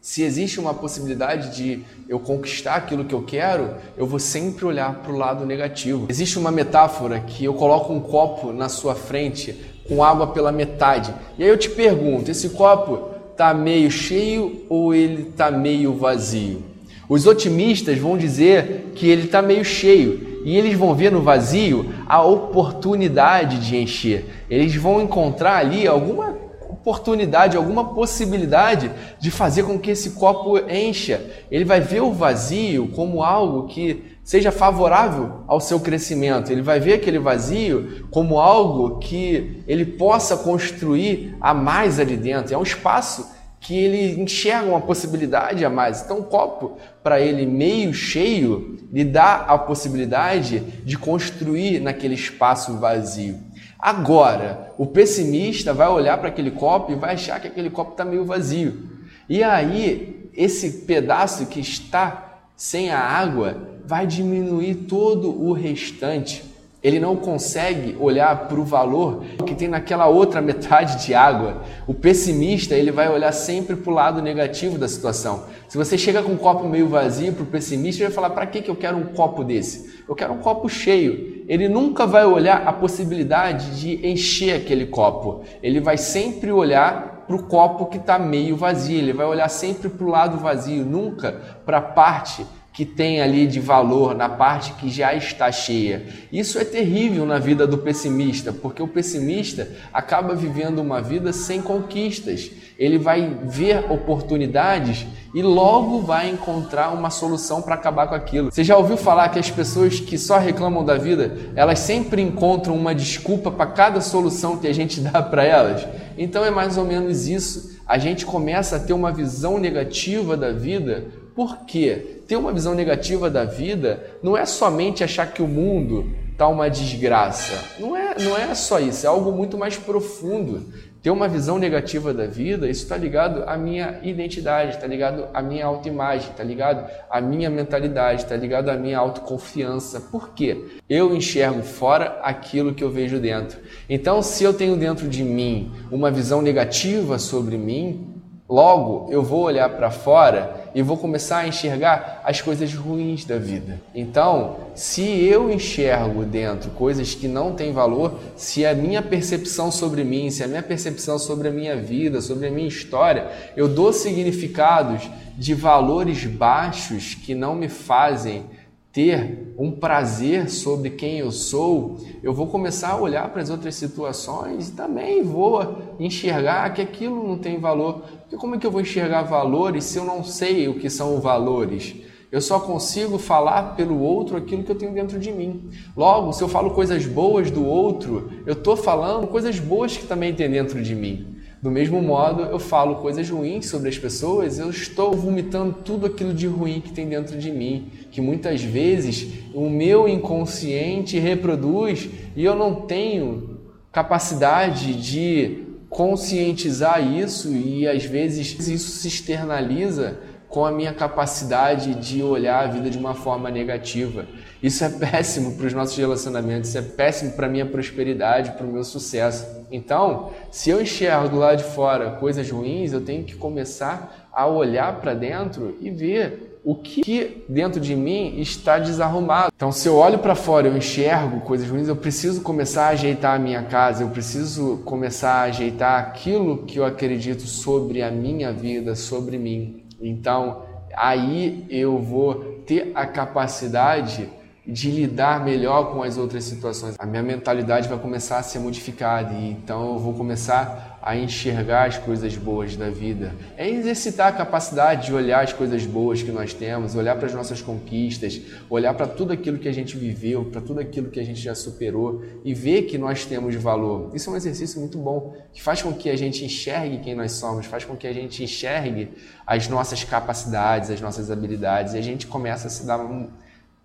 [0.00, 4.94] se existe uma possibilidade de eu conquistar aquilo que eu quero, eu vou sempre olhar
[5.02, 6.06] para o lado negativo.
[6.08, 9.54] Existe uma metáfora que eu coloco um copo na sua frente
[9.86, 11.12] com água pela metade.
[11.36, 16.62] E aí eu te pergunto, esse copo está meio cheio ou ele está meio vazio?
[17.08, 21.92] Os otimistas vão dizer que ele está meio cheio e eles vão ver no vazio
[22.06, 24.24] a oportunidade de encher.
[24.48, 26.47] Eles vão encontrar ali alguma
[26.88, 31.20] oportunidade, alguma possibilidade de fazer com que esse copo encha.
[31.50, 36.50] Ele vai ver o vazio como algo que seja favorável ao seu crescimento.
[36.50, 42.54] Ele vai ver aquele vazio como algo que ele possa construir a mais ali dentro.
[42.54, 46.02] É um espaço que ele enxerga uma possibilidade a mais.
[46.02, 52.78] Então, o copo, para ele meio cheio, lhe dá a possibilidade de construir naquele espaço
[52.78, 53.47] vazio.
[53.78, 58.04] Agora, o pessimista vai olhar para aquele copo e vai achar que aquele copo está
[58.04, 58.88] meio vazio.
[59.28, 66.44] E aí, esse pedaço que está sem a água vai diminuir todo o restante.
[66.82, 71.62] Ele não consegue olhar para o valor que tem naquela outra metade de água.
[71.86, 75.44] O pessimista ele vai olhar sempre para o lado negativo da situação.
[75.68, 78.46] Se você chega com um copo meio vazio para o pessimista, ele vai falar: para
[78.46, 80.04] que, que eu quero um copo desse?
[80.08, 81.37] Eu quero um copo cheio.
[81.48, 85.42] Ele nunca vai olhar a possibilidade de encher aquele copo.
[85.62, 88.98] Ele vai sempre olhar para o copo que está meio vazio.
[88.98, 91.32] Ele vai olhar sempre para o lado vazio, nunca
[91.64, 92.44] para a parte
[92.78, 96.06] que tem ali de valor na parte que já está cheia.
[96.30, 101.60] Isso é terrível na vida do pessimista, porque o pessimista acaba vivendo uma vida sem
[101.60, 102.52] conquistas.
[102.78, 108.50] Ele vai ver oportunidades e logo vai encontrar uma solução para acabar com aquilo.
[108.50, 112.74] Você já ouviu falar que as pessoas que só reclamam da vida, elas sempre encontram
[112.74, 115.86] uma desculpa para cada solução que a gente dá para elas?
[116.16, 117.78] Então é mais ou menos isso.
[117.86, 121.06] A gente começa a ter uma visão negativa da vida
[121.38, 122.22] por quê?
[122.26, 126.68] Ter uma visão negativa da vida não é somente achar que o mundo está uma
[126.68, 127.52] desgraça.
[127.78, 130.64] Não é, não é só isso, é algo muito mais profundo.
[131.08, 135.40] Ter uma visão negativa da vida, isso está ligado à minha identidade, está ligado à
[135.40, 140.02] minha autoimagem, está ligado à minha mentalidade, está ligado à minha autoconfiança.
[140.02, 140.66] Por quê?
[140.86, 143.58] Eu enxergo fora aquilo que eu vejo dentro.
[143.88, 148.18] Então, se eu tenho dentro de mim uma visão negativa sobre mim,
[148.48, 153.38] Logo, eu vou olhar para fora e vou começar a enxergar as coisas ruins da
[153.38, 153.80] vida.
[153.94, 160.04] Então, se eu enxergo dentro coisas que não têm valor, se a minha percepção sobre
[160.04, 163.92] mim, se a minha percepção sobre a minha vida, sobre a minha história, eu dou
[163.92, 168.44] significados de valores baixos que não me fazem
[168.92, 173.74] ter um prazer sobre quem eu sou, eu vou começar a olhar para as outras
[173.74, 178.02] situações e também vou enxergar que aquilo não tem valor.
[178.22, 181.20] Porque como é que eu vou enxergar valores se eu não sei o que são
[181.20, 181.96] valores?
[182.30, 185.70] Eu só consigo falar pelo outro aquilo que eu tenho dentro de mim.
[185.96, 190.34] Logo, se eu falo coisas boas do outro, eu estou falando coisas boas que também
[190.34, 191.37] tem dentro de mim.
[191.60, 196.32] Do mesmo modo, eu falo coisas ruins sobre as pessoas, eu estou vomitando tudo aquilo
[196.32, 202.44] de ruim que tem dentro de mim, que muitas vezes o meu inconsciente reproduz e
[202.44, 203.58] eu não tenho
[203.90, 212.22] capacidade de conscientizar isso e às vezes isso se externaliza com a minha capacidade de
[212.22, 214.26] olhar a vida de uma forma negativa.
[214.62, 218.66] Isso é péssimo para os nossos relacionamentos, isso é péssimo para a minha prosperidade, para
[218.66, 219.46] o meu sucesso.
[219.70, 225.00] Então, se eu enxergo lado de fora coisas ruins, eu tenho que começar a olhar
[225.00, 229.52] para dentro e ver o que dentro de mim está desarrumado.
[229.54, 233.36] Então, se eu olho para fora e enxergo coisas ruins, eu preciso começar a ajeitar
[233.36, 238.52] a minha casa, eu preciso começar a ajeitar aquilo que eu acredito sobre a minha
[238.52, 239.87] vida, sobre mim.
[240.00, 240.62] Então,
[240.96, 244.28] aí eu vou ter a capacidade
[244.68, 246.94] de lidar melhor com as outras situações.
[246.98, 251.88] A minha mentalidade vai começar a ser modificada e então eu vou começar a enxergar
[251.88, 253.34] as coisas boas da vida.
[253.56, 257.32] É exercitar a capacidade de olhar as coisas boas que nós temos, olhar para as
[257.32, 261.24] nossas conquistas, olhar para tudo aquilo que a gente viveu, para tudo aquilo que a
[261.24, 264.10] gente já superou e ver que nós temos valor.
[264.14, 267.32] Isso é um exercício muito bom, que faz com que a gente enxergue quem nós
[267.32, 269.12] somos, faz com que a gente enxergue
[269.46, 273.30] as nossas capacidades, as nossas habilidades e a gente começa a se dar um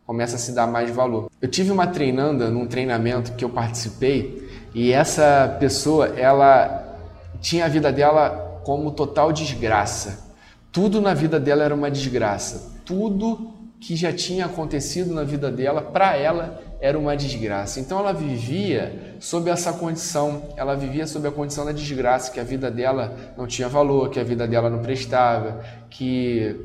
[0.05, 1.29] começa a se dar mais valor.
[1.41, 6.97] Eu tive uma treinanda num treinamento que eu participei e essa pessoa, ela
[7.39, 10.31] tinha a vida dela como total desgraça.
[10.71, 12.71] Tudo na vida dela era uma desgraça.
[12.83, 17.79] Tudo que já tinha acontecido na vida dela, para ela era uma desgraça.
[17.79, 22.43] Então ela vivia sob essa condição, ela vivia sob a condição da desgraça, que a
[22.43, 26.61] vida dela não tinha valor, que a vida dela não prestava, que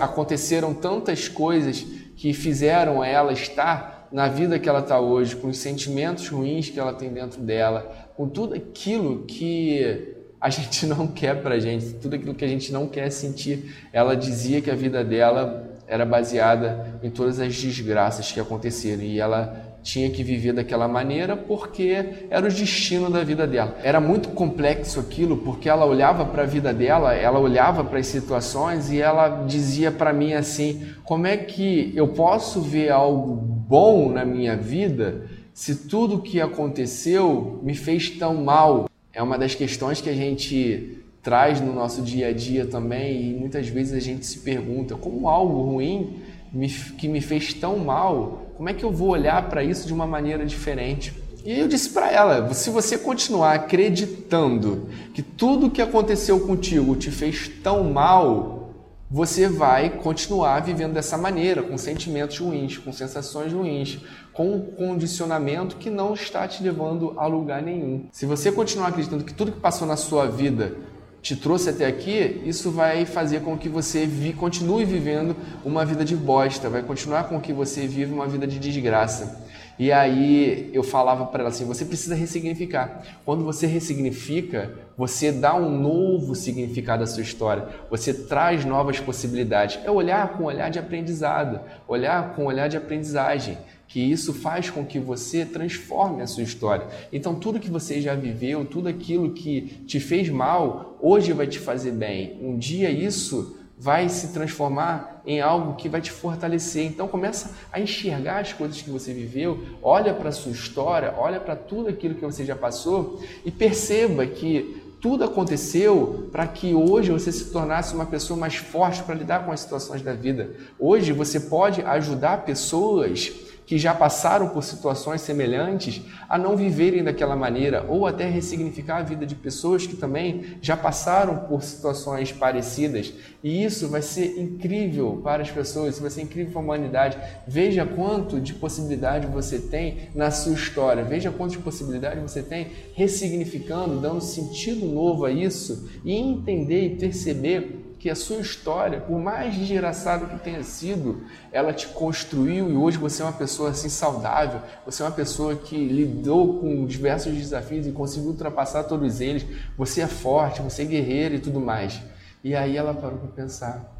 [0.00, 1.84] aconteceram tantas coisas
[2.16, 6.78] que fizeram ela estar na vida que ela está hoje, com os sentimentos ruins que
[6.78, 12.16] ela tem dentro dela, com tudo aquilo que a gente não quer para gente, tudo
[12.16, 13.88] aquilo que a gente não quer sentir.
[13.92, 19.18] Ela dizia que a vida dela era baseada em todas as desgraças que aconteceram e
[19.18, 23.76] ela tinha que viver daquela maneira porque era o destino da vida dela.
[23.82, 28.06] Era muito complexo aquilo porque ela olhava para a vida dela, ela olhava para as
[28.06, 34.10] situações e ela dizia para mim assim: como é que eu posso ver algo bom
[34.10, 38.88] na minha vida se tudo que aconteceu me fez tão mal?
[39.12, 43.34] É uma das questões que a gente traz no nosso dia a dia também e
[43.34, 46.16] muitas vezes a gente se pergunta como algo ruim
[46.52, 49.92] me, que me fez tão mal, como é que eu vou olhar para isso de
[49.92, 51.14] uma maneira diferente?
[51.44, 57.10] E eu disse para ela: se você continuar acreditando que tudo que aconteceu contigo te
[57.10, 58.70] fez tão mal,
[59.10, 63.98] você vai continuar vivendo dessa maneira, com sentimentos ruins, com sensações ruins,
[64.32, 68.06] com um condicionamento que não está te levando a lugar nenhum.
[68.10, 70.76] Se você continuar acreditando que tudo que passou na sua vida
[71.22, 76.04] te trouxe até aqui, isso vai fazer com que você vi, continue vivendo uma vida
[76.04, 79.40] de bosta, vai continuar com que você vive uma vida de desgraça.
[79.78, 83.02] E aí eu falava para ela assim: você precisa ressignificar.
[83.24, 89.78] Quando você ressignifica, você dá um novo significado à sua história, você traz novas possibilidades.
[89.84, 93.56] É olhar com olhar de aprendizado, olhar com olhar de aprendizagem
[93.92, 96.86] que isso faz com que você transforme a sua história.
[97.12, 101.58] Então, tudo que você já viveu, tudo aquilo que te fez mal, hoje vai te
[101.58, 102.38] fazer bem.
[102.40, 106.86] Um dia isso vai se transformar em algo que vai te fortalecer.
[106.86, 111.40] Então começa a enxergar as coisas que você viveu, olha para a sua história, olha
[111.40, 117.10] para tudo aquilo que você já passou e perceba que tudo aconteceu para que hoje
[117.10, 120.54] você se tornasse uma pessoa mais forte para lidar com as situações da vida.
[120.78, 123.32] Hoje você pode ajudar pessoas
[123.72, 129.02] que já passaram por situações semelhantes a não viverem daquela maneira ou até ressignificar a
[129.02, 133.14] vida de pessoas que também já passaram por situações parecidas.
[133.42, 137.18] E isso vai ser incrível para as pessoas, isso vai ser incrível para a humanidade.
[137.48, 142.66] Veja quanto de possibilidade você tem na sua história, veja quanto de possibilidade você tem
[142.92, 149.16] ressignificando, dando sentido novo a isso e entender e perceber que a sua história, por
[149.16, 153.88] mais desgraçada que tenha sido, ela te construiu e hoje você é uma pessoa assim
[153.88, 159.46] saudável, você é uma pessoa que lidou com diversos desafios e conseguiu ultrapassar todos eles,
[159.78, 162.02] você é forte, você é guerreiro e tudo mais.
[162.42, 163.91] E aí ela parou para pensar,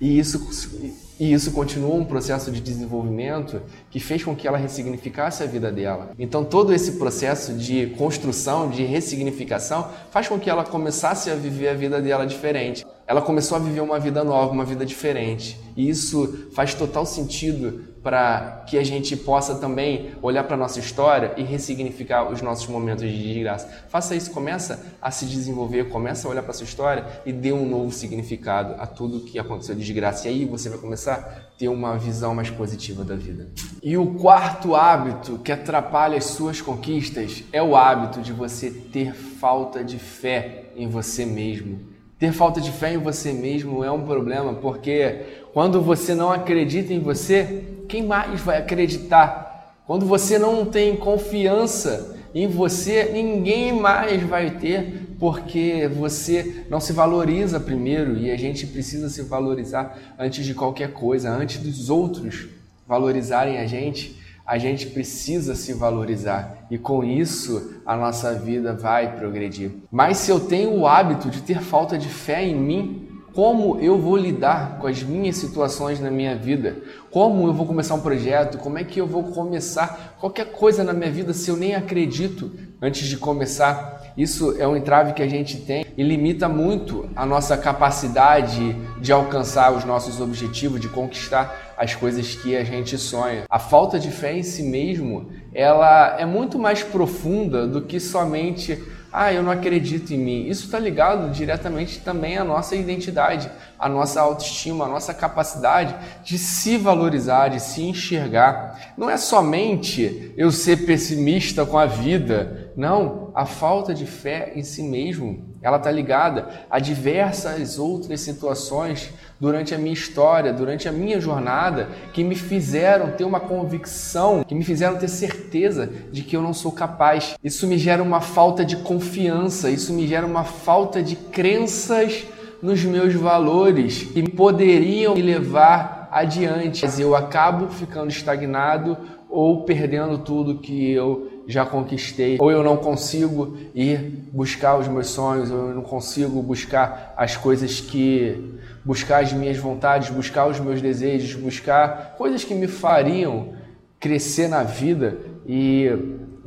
[0.00, 0.70] e isso,
[1.18, 3.60] e isso continuou um processo de desenvolvimento
[3.90, 6.10] que fez com que ela ressignificasse a vida dela.
[6.18, 11.68] Então, todo esse processo de construção, de ressignificação, faz com que ela começasse a viver
[11.68, 12.84] a vida dela diferente.
[13.08, 15.58] Ela começou a viver uma vida nova, uma vida diferente.
[15.74, 20.78] E isso faz total sentido para que a gente possa também olhar para a nossa
[20.78, 23.66] história e ressignificar os nossos momentos de desgraça.
[23.88, 27.50] Faça isso, começa a se desenvolver, começa a olhar para a sua história e dê
[27.50, 30.28] um novo significado a tudo que aconteceu de desgraça.
[30.28, 33.48] E aí você vai começar a ter uma visão mais positiva da vida.
[33.82, 39.14] E o quarto hábito que atrapalha as suas conquistas é o hábito de você ter
[39.14, 44.02] falta de fé em você mesmo Ter falta de fé em você mesmo é um
[44.02, 45.20] problema, porque
[45.52, 49.76] quando você não acredita em você, quem mais vai acreditar?
[49.86, 56.92] Quando você não tem confiança em você, ninguém mais vai ter, porque você não se
[56.92, 62.48] valoriza primeiro e a gente precisa se valorizar antes de qualquer coisa, antes dos outros
[62.86, 64.17] valorizarem a gente.
[64.48, 69.72] A gente precisa se valorizar e com isso a nossa vida vai progredir.
[69.92, 73.98] Mas se eu tenho o hábito de ter falta de fé em mim, como eu
[73.98, 76.78] vou lidar com as minhas situações na minha vida,
[77.10, 80.94] como eu vou começar um projeto, como é que eu vou começar qualquer coisa na
[80.94, 83.97] minha vida se eu nem acredito antes de começar.
[84.18, 89.12] Isso é um entrave que a gente tem e limita muito a nossa capacidade de
[89.12, 93.44] alcançar os nossos objetivos, de conquistar as coisas que a gente sonha.
[93.48, 98.82] A falta de fé em si mesmo, ela é muito mais profunda do que somente
[99.20, 100.46] ah, eu não acredito em mim.
[100.46, 106.38] Isso está ligado diretamente também à nossa identidade, à nossa autoestima, à nossa capacidade de
[106.38, 108.94] se valorizar, de se enxergar.
[108.96, 112.70] Não é somente eu ser pessimista com a vida.
[112.76, 119.12] Não, a falta de fé em si mesmo, ela está ligada a diversas outras situações
[119.40, 124.54] durante a minha história, durante a minha jornada, que me fizeram ter uma convicção, que
[124.54, 127.36] me fizeram ter certeza de que eu não sou capaz.
[127.42, 132.24] Isso me gera uma falta de confiança, isso me gera uma falta de crenças
[132.62, 136.84] nos meus valores que poderiam me levar adiante.
[136.84, 138.96] Mas eu acabo ficando estagnado
[139.28, 145.06] ou perdendo tudo que eu já conquistei, ou eu não consigo ir buscar os meus
[145.08, 150.60] sonhos, ou eu não consigo buscar as coisas que buscar as minhas vontades, buscar os
[150.60, 153.54] meus desejos, buscar coisas que me fariam
[153.98, 155.90] crescer na vida e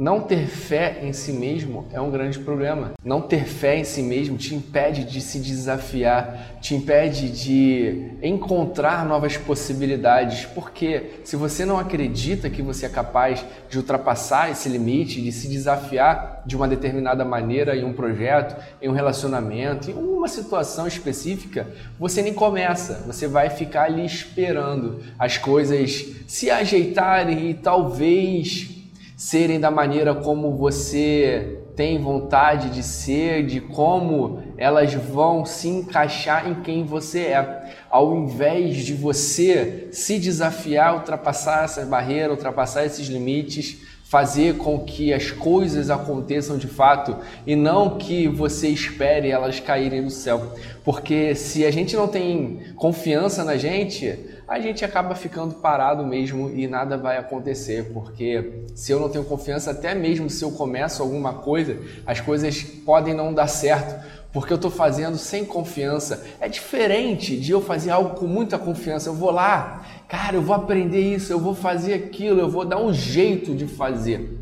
[0.01, 2.93] não ter fé em si mesmo é um grande problema.
[3.05, 9.05] Não ter fé em si mesmo te impede de se desafiar, te impede de encontrar
[9.05, 10.43] novas possibilidades.
[10.55, 15.47] Porque se você não acredita que você é capaz de ultrapassar esse limite, de se
[15.47, 21.67] desafiar de uma determinada maneira em um projeto, em um relacionamento, em uma situação específica,
[21.99, 23.03] você nem começa.
[23.05, 28.80] Você vai ficar ali esperando as coisas se ajeitarem e talvez
[29.21, 36.49] serem da maneira como você tem vontade de ser, de como elas vão se encaixar
[36.49, 37.71] em quem você é.
[37.87, 43.77] Ao invés de você se desafiar, ultrapassar essas barreiras, ultrapassar esses limites,
[44.11, 47.15] fazer com que as coisas aconteçam de fato
[47.45, 50.51] e não que você espere elas caírem do céu.
[50.83, 54.17] Porque se a gente não tem confiança na gente,
[54.51, 59.23] a gente acaba ficando parado mesmo e nada vai acontecer, porque se eu não tenho
[59.23, 64.51] confiança, até mesmo se eu começo alguma coisa, as coisas podem não dar certo, porque
[64.51, 66.25] eu estou fazendo sem confiança.
[66.37, 69.07] É diferente de eu fazer algo com muita confiança.
[69.07, 72.77] Eu vou lá, cara, eu vou aprender isso, eu vou fazer aquilo, eu vou dar
[72.77, 74.37] um jeito de fazer.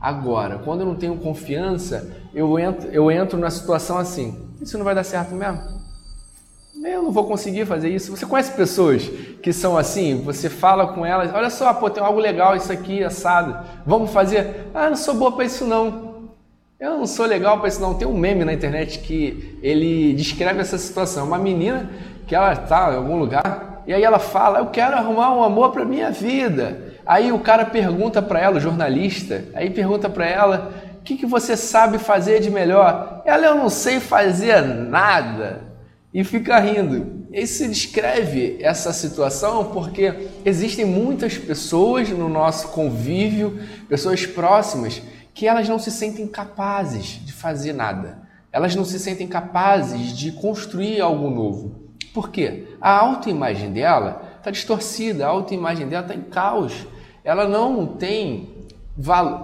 [0.00, 4.86] Agora, quando eu não tenho confiança, eu entro, eu entro na situação assim: isso não
[4.86, 5.79] vai dar certo mesmo?
[6.84, 8.16] Eu não vou conseguir fazer isso.
[8.16, 9.02] Você conhece pessoas
[9.42, 10.22] que são assim?
[10.24, 13.56] Você fala com elas, olha só, pô, tem algo legal isso aqui, assado.
[13.84, 14.66] Vamos fazer?
[14.72, 16.30] Ah, não sou boa para isso não.
[16.78, 17.94] Eu não sou legal para isso não.
[17.94, 21.26] Tem um meme na internet que ele descreve essa situação.
[21.26, 21.90] Uma menina
[22.26, 25.72] que ela está em algum lugar e aí ela fala, eu quero arrumar um amor
[25.72, 26.94] para minha vida.
[27.04, 31.26] Aí o cara pergunta para ela, o jornalista, aí pergunta para ela, o que, que
[31.26, 33.22] você sabe fazer de melhor?
[33.24, 35.69] Ela, eu não sei fazer nada
[36.12, 37.26] e fica rindo.
[37.32, 45.00] Isso descreve essa situação porque existem muitas pessoas no nosso convívio, pessoas próximas,
[45.32, 48.28] que elas não se sentem capazes de fazer nada.
[48.52, 51.80] Elas não se sentem capazes de construir algo novo.
[52.12, 52.66] Por quê?
[52.80, 56.86] A autoimagem dela está distorcida, a autoimagem dela está em caos.
[57.22, 58.58] Ela não tem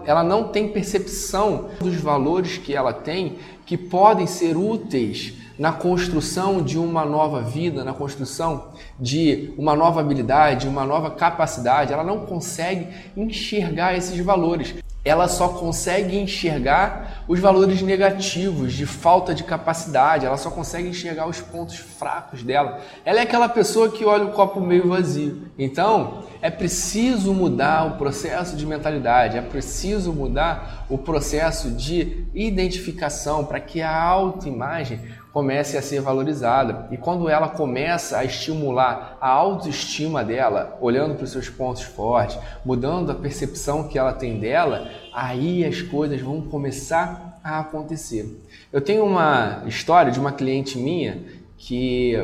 [0.05, 6.63] ela não tem percepção dos valores que ela tem que podem ser úteis na construção
[6.63, 12.21] de uma nova vida, na construção de uma nova habilidade, uma nova capacidade, ela não
[12.21, 14.75] consegue enxergar esses valores.
[15.07, 21.29] Ela só consegue enxergar os valores negativos, de falta de capacidade, ela só consegue enxergar
[21.29, 22.81] os pontos fracos dela.
[23.05, 25.43] Ela é aquela pessoa que olha o copo meio vazio.
[25.57, 33.45] Então, é preciso mudar o processo de mentalidade, é preciso mudar o processo de identificação
[33.45, 35.01] para que a autoimagem
[35.37, 36.89] comece a ser valorizada.
[36.91, 42.39] E quando ela começa a estimular a autoestima dela, olhando para os seus pontos fortes,
[42.65, 48.43] mudando a percepção que ela tem dela, aí as coisas vão começar a acontecer.
[48.73, 51.23] Eu tenho uma história de uma cliente minha
[51.59, 52.15] que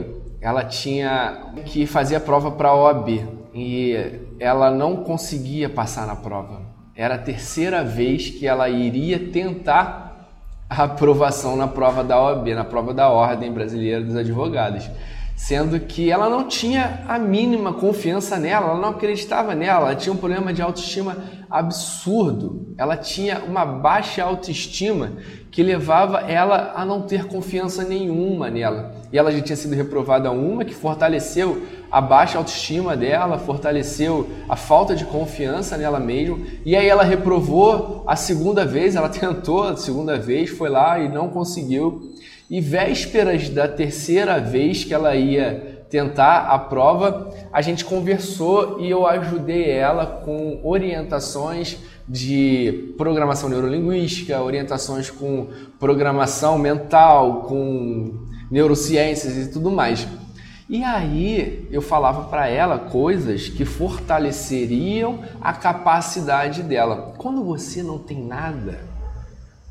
[0.41, 3.95] ela tinha que fazer a prova para a OAB e
[4.41, 6.63] ela não conseguia passar na prova.
[6.97, 10.12] Era a terceira vez que ela iria tentar
[10.73, 14.89] aprovação na prova da OAB, na prova da Ordem Brasileira dos Advogados
[15.43, 20.13] sendo que ela não tinha a mínima confiança nela, ela não acreditava nela, ela tinha
[20.13, 21.17] um problema de autoestima
[21.51, 25.15] absurdo, ela tinha uma baixa autoestima
[25.51, 28.95] que levava ela a não ter confiança nenhuma nela.
[29.13, 34.57] E ela já tinha sido reprovada uma que fortaleceu a baixa autoestima dela, fortaleceu a
[34.57, 36.39] falta de confiança nela mesma.
[36.65, 41.09] E aí ela reprovou a segunda vez, ela tentou a segunda vez, foi lá e
[41.09, 42.15] não conseguiu.
[42.49, 48.91] E vésperas da terceira vez que ela ia tentar a prova, a gente conversou e
[48.91, 51.77] eu ajudei ela com orientações
[52.09, 55.49] de programação neurolinguística, orientações com
[55.79, 60.07] programação mental, com neurociências e tudo mais.
[60.69, 67.15] E aí eu falava para ela coisas que fortaleceriam a capacidade dela.
[67.17, 68.79] Quando você não tem nada,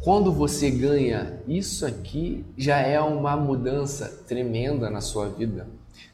[0.02, 5.68] quando você ganha isso aqui, já é uma mudança tremenda na sua vida.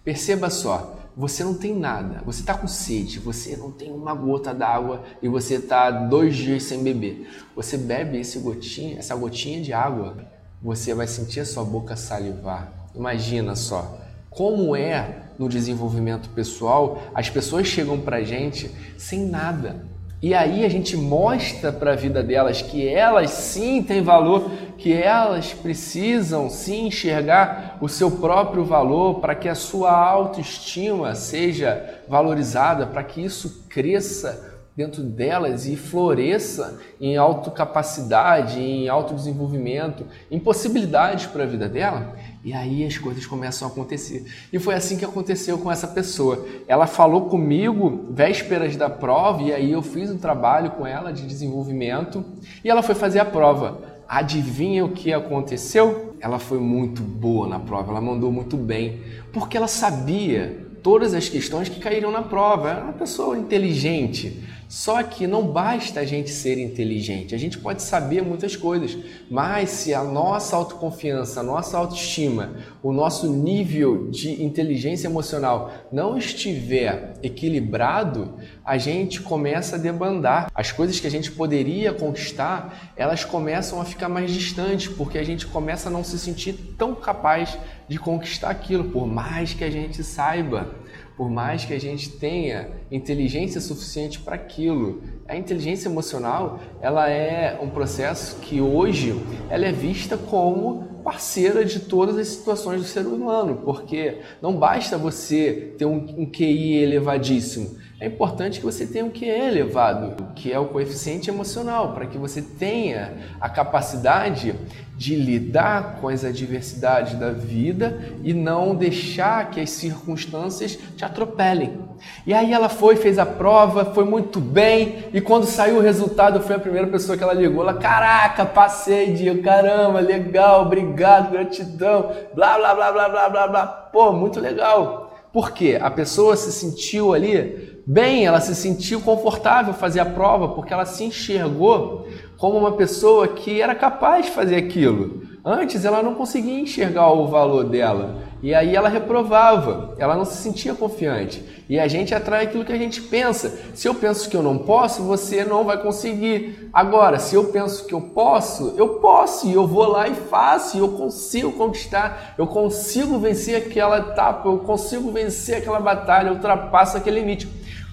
[0.03, 4.53] Perceba só, você não tem nada, você está com sede, você não tem uma gota
[4.53, 7.29] d'água e você está dois dias sem beber.
[7.55, 10.17] Você bebe esse gotinha, essa gotinha de água,
[10.61, 12.71] você vai sentir a sua boca salivar.
[12.95, 13.99] Imagina só,
[14.29, 19.85] como é no desenvolvimento pessoal, as pessoas chegam para gente sem nada
[20.19, 24.91] e aí a gente mostra para a vida delas que elas sim têm valor, que
[24.91, 32.87] elas precisam sim enxergar o seu próprio valor para que a sua autoestima seja valorizada,
[32.87, 41.41] para que isso cresça dentro delas e floresça em autocapacidade, em autodesenvolvimento, em possibilidades para
[41.41, 42.15] a vida dela.
[42.45, 44.23] E aí as coisas começam a acontecer.
[44.53, 46.45] E foi assim que aconteceu com essa pessoa.
[46.67, 51.25] Ela falou comigo vésperas da prova e aí eu fiz um trabalho com ela de
[51.25, 52.23] desenvolvimento
[52.63, 53.81] e ela foi fazer a prova.
[54.07, 56.15] Adivinha o que aconteceu?
[56.21, 59.01] Ela foi muito boa na prova, ela mandou muito bem,
[59.33, 62.69] porque ela sabia todas as questões que caíram na prova.
[62.69, 64.41] Era uma pessoa inteligente.
[64.67, 68.97] Só que não basta a gente ser inteligente, a gente pode saber muitas coisas,
[69.31, 76.17] mas se a nossa autoconfiança, a nossa autoestima, o nosso nível de inteligência emocional não
[76.17, 78.33] estiver equilibrado,
[78.65, 80.51] a gente começa a debandar.
[80.53, 85.23] As coisas que a gente poderia conquistar, elas começam a ficar mais distantes, porque a
[85.23, 87.57] gente começa a não se sentir tão capaz
[87.87, 90.75] de conquistar aquilo, por mais que a gente saiba
[91.17, 95.01] por mais que a gente tenha inteligência suficiente para aquilo.
[95.27, 101.79] A inteligência emocional, ela é um processo que hoje ela é vista como parceira de
[101.79, 107.77] todas as situações do ser humano, porque não basta você ter um, um QI elevadíssimo,
[107.99, 112.15] é importante que você tenha um QE elevado, que é o coeficiente emocional, para que
[112.15, 114.53] você tenha a capacidade
[114.95, 121.79] de lidar com as adversidades da vida e não deixar que as circunstâncias te atropelem.
[122.25, 126.41] E aí ela foi, fez a prova, foi muito bem, e quando saiu o resultado,
[126.41, 127.63] fui a primeira pessoa que ela ligou.
[127.63, 133.65] Ela, caraca, passei, dia, caramba, legal, obrigado, gratidão, blá, blá, blá, blá, blá, blá, blá.
[133.65, 135.15] Pô, muito legal.
[135.33, 135.79] Por quê?
[135.81, 140.85] A pessoa se sentiu ali bem, ela se sentiu confortável fazer a prova, porque ela
[140.85, 142.05] se enxergou
[142.37, 145.25] como uma pessoa que era capaz de fazer aquilo.
[145.43, 148.27] Antes ela não conseguia enxergar o valor dela.
[148.43, 151.43] E aí ela reprovava, ela não se sentia confiante.
[151.69, 153.57] E a gente atrai aquilo que a gente pensa.
[153.73, 156.69] Se eu penso que eu não posso, você não vai conseguir.
[156.73, 160.75] Agora, se eu penso que eu posso, eu posso, e eu vou lá e faço,
[160.75, 166.33] e eu consigo conquistar, eu consigo vencer aquela etapa, eu consigo vencer aquela batalha, eu
[166.33, 167.47] ultrapasso aquele limite,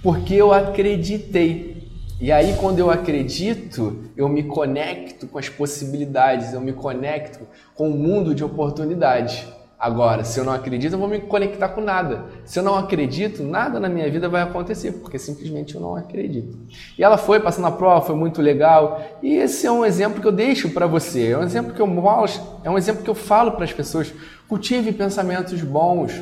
[0.04, 1.88] porque eu acreditei.
[2.20, 7.40] E aí, quando eu acredito, eu me conecto com as possibilidades, eu me conecto
[7.74, 9.46] com o mundo de oportunidades.
[9.78, 12.26] Agora, se eu não acredito, eu vou me conectar com nada.
[12.44, 16.56] Se eu não acredito, nada na minha vida vai acontecer, porque simplesmente eu não acredito.
[16.98, 19.00] E ela foi passando a prova, foi muito legal.
[19.22, 21.28] E esse é um exemplo que eu deixo para você.
[21.28, 24.12] É um exemplo que eu mostro, é um exemplo que eu falo para as pessoas.
[24.46, 26.12] Cultive pensamentos bons,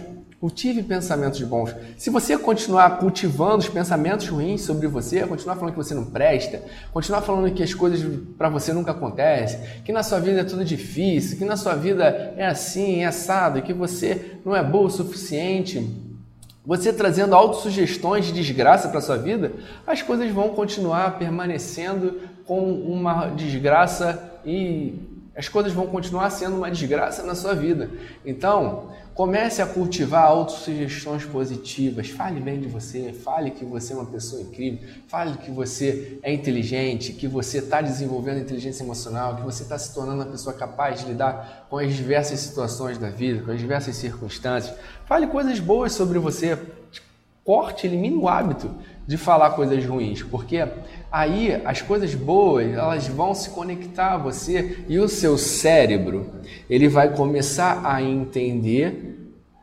[0.43, 1.73] Cultive pensamentos bons.
[1.97, 6.61] Se você continuar cultivando os pensamentos ruins sobre você, continuar falando que você não presta,
[6.93, 8.05] continuar falando que as coisas
[8.37, 12.35] para você nunca acontecem, que na sua vida é tudo difícil, que na sua vida
[12.37, 15.89] é assim, é assado, que você não é boa o suficiente,
[16.67, 19.53] você trazendo autossugestões de desgraça para sua vida,
[19.87, 24.99] as coisas vão continuar permanecendo com uma desgraça e
[25.37, 27.91] as coisas vão continuar sendo uma desgraça na sua vida.
[28.25, 32.09] Então, comece a cultivar autossugestões positivas.
[32.09, 36.33] Fale bem de você, fale que você é uma pessoa incrível, fale que você é
[36.33, 41.01] inteligente, que você está desenvolvendo inteligência emocional, que você está se tornando uma pessoa capaz
[41.01, 44.75] de lidar com as diversas situações da vida, com as diversas circunstâncias.
[45.07, 46.59] Fale coisas boas sobre você.
[47.45, 48.71] Corte, elimine o hábito
[49.07, 50.65] de falar coisas ruins, porque
[51.13, 56.31] aí as coisas boas elas vão se conectar a você e o seu cérebro
[56.71, 59.13] ele vai começar a entender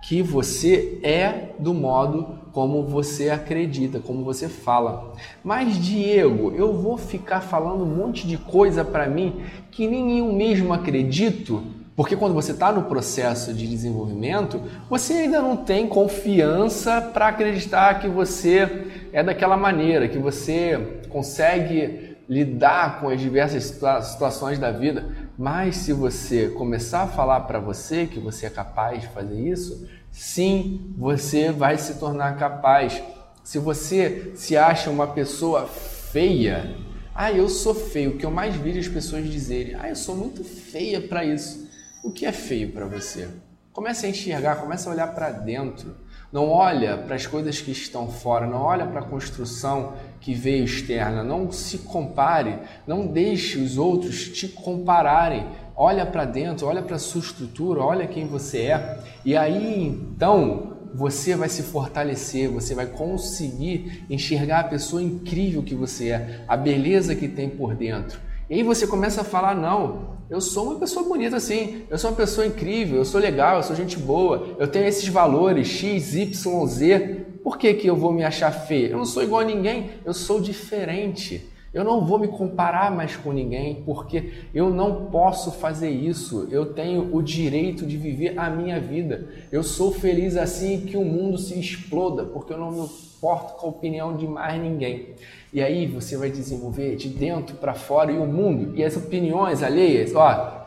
[0.02, 5.14] que você é do modo como você acredita, como você fala.
[5.44, 9.42] Mas Diego, eu vou ficar falando um monte de coisa para mim
[9.72, 11.64] que nem eu mesmo acredito.
[11.96, 18.00] Porque quando você está no processo de desenvolvimento, você ainda não tem confiança para acreditar
[18.00, 25.06] que você é daquela maneira, que você consegue lidar com as diversas situações da vida.
[25.38, 29.90] Mas se você começar a falar para você que você é capaz de fazer isso,
[30.12, 33.02] sim, você vai se tornar capaz.
[33.44, 36.76] Se você se acha uma pessoa feia,
[37.16, 38.12] ah, eu sou feio.
[38.12, 41.68] O que eu mais vejo as pessoas dizerem, ah, eu sou muito feia para isso.
[42.04, 43.28] O que é feio para você?
[43.74, 45.96] Comece a enxergar, comece a olhar para dentro.
[46.32, 50.66] Não olha para as coisas que estão fora, não olha para a construção que veio
[50.66, 51.24] externa.
[51.24, 55.46] Não se compare, não deixe os outros te compararem.
[55.76, 59.00] Olha para dentro, olha para a sua estrutura, olha quem você é.
[59.24, 65.76] E aí então você vai se fortalecer, você vai conseguir enxergar a pessoa incrível que
[65.76, 68.20] você é, a beleza que tem por dentro.
[68.50, 72.10] E aí você começa a falar: não, eu sou uma pessoa bonita assim, eu sou
[72.10, 76.16] uma pessoa incrível, eu sou legal, eu sou gente boa, eu tenho esses valores X,
[76.16, 77.19] Y, Z.
[77.44, 78.92] Por que, que eu vou me achar feio?
[78.92, 81.50] Eu não sou igual a ninguém, eu sou diferente.
[81.72, 86.48] Eu não vou me comparar mais com ninguém, porque eu não posso fazer isso.
[86.50, 89.28] Eu tenho o direito de viver a minha vida.
[89.52, 93.68] Eu sou feliz assim que o mundo se exploda, porque eu não me importo com
[93.68, 95.10] a opinião de mais ninguém.
[95.54, 99.62] E aí você vai desenvolver de dentro para fora e o mundo e as opiniões
[99.62, 100.59] alheias, ó,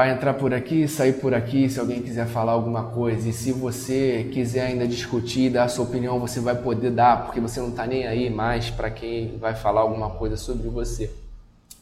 [0.00, 3.28] vai entrar por aqui, sair por aqui, se alguém quiser falar alguma coisa.
[3.28, 7.38] E se você quiser ainda discutir, dar a sua opinião, você vai poder dar, porque
[7.38, 11.10] você não está nem aí mais para quem vai falar alguma coisa sobre você.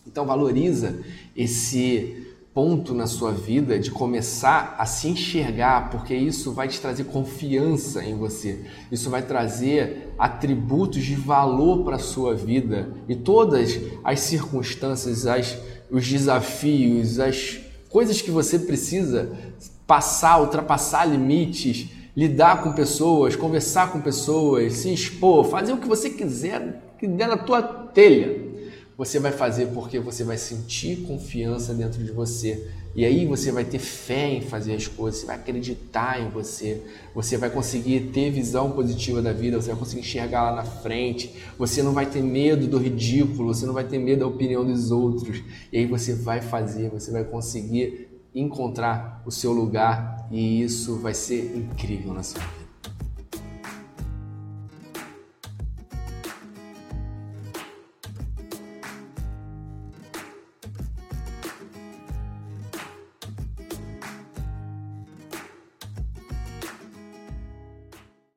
[0.04, 0.98] Então valoriza
[1.36, 7.04] esse ponto na sua vida de começar a se enxergar, porque isso vai te trazer
[7.04, 8.64] confiança em você.
[8.90, 15.56] Isso vai trazer atributos de valor para a sua vida e todas as circunstâncias, as,
[15.88, 19.30] os desafios, as coisas que você precisa
[19.86, 26.10] passar, ultrapassar limites, lidar com pessoas, conversar com pessoas, se expor, fazer o que você
[26.10, 28.47] quiser, que der na tua telha
[28.98, 32.68] você vai fazer porque você vai sentir confiança dentro de você.
[32.96, 36.82] E aí você vai ter fé em fazer as coisas, você vai acreditar em você,
[37.14, 41.32] você vai conseguir ter visão positiva da vida, você vai conseguir enxergar lá na frente,
[41.56, 44.90] você não vai ter medo do ridículo, você não vai ter medo da opinião dos
[44.90, 45.44] outros.
[45.72, 51.14] E aí você vai fazer, você vai conseguir encontrar o seu lugar e isso vai
[51.14, 52.57] ser incrível na sua vida.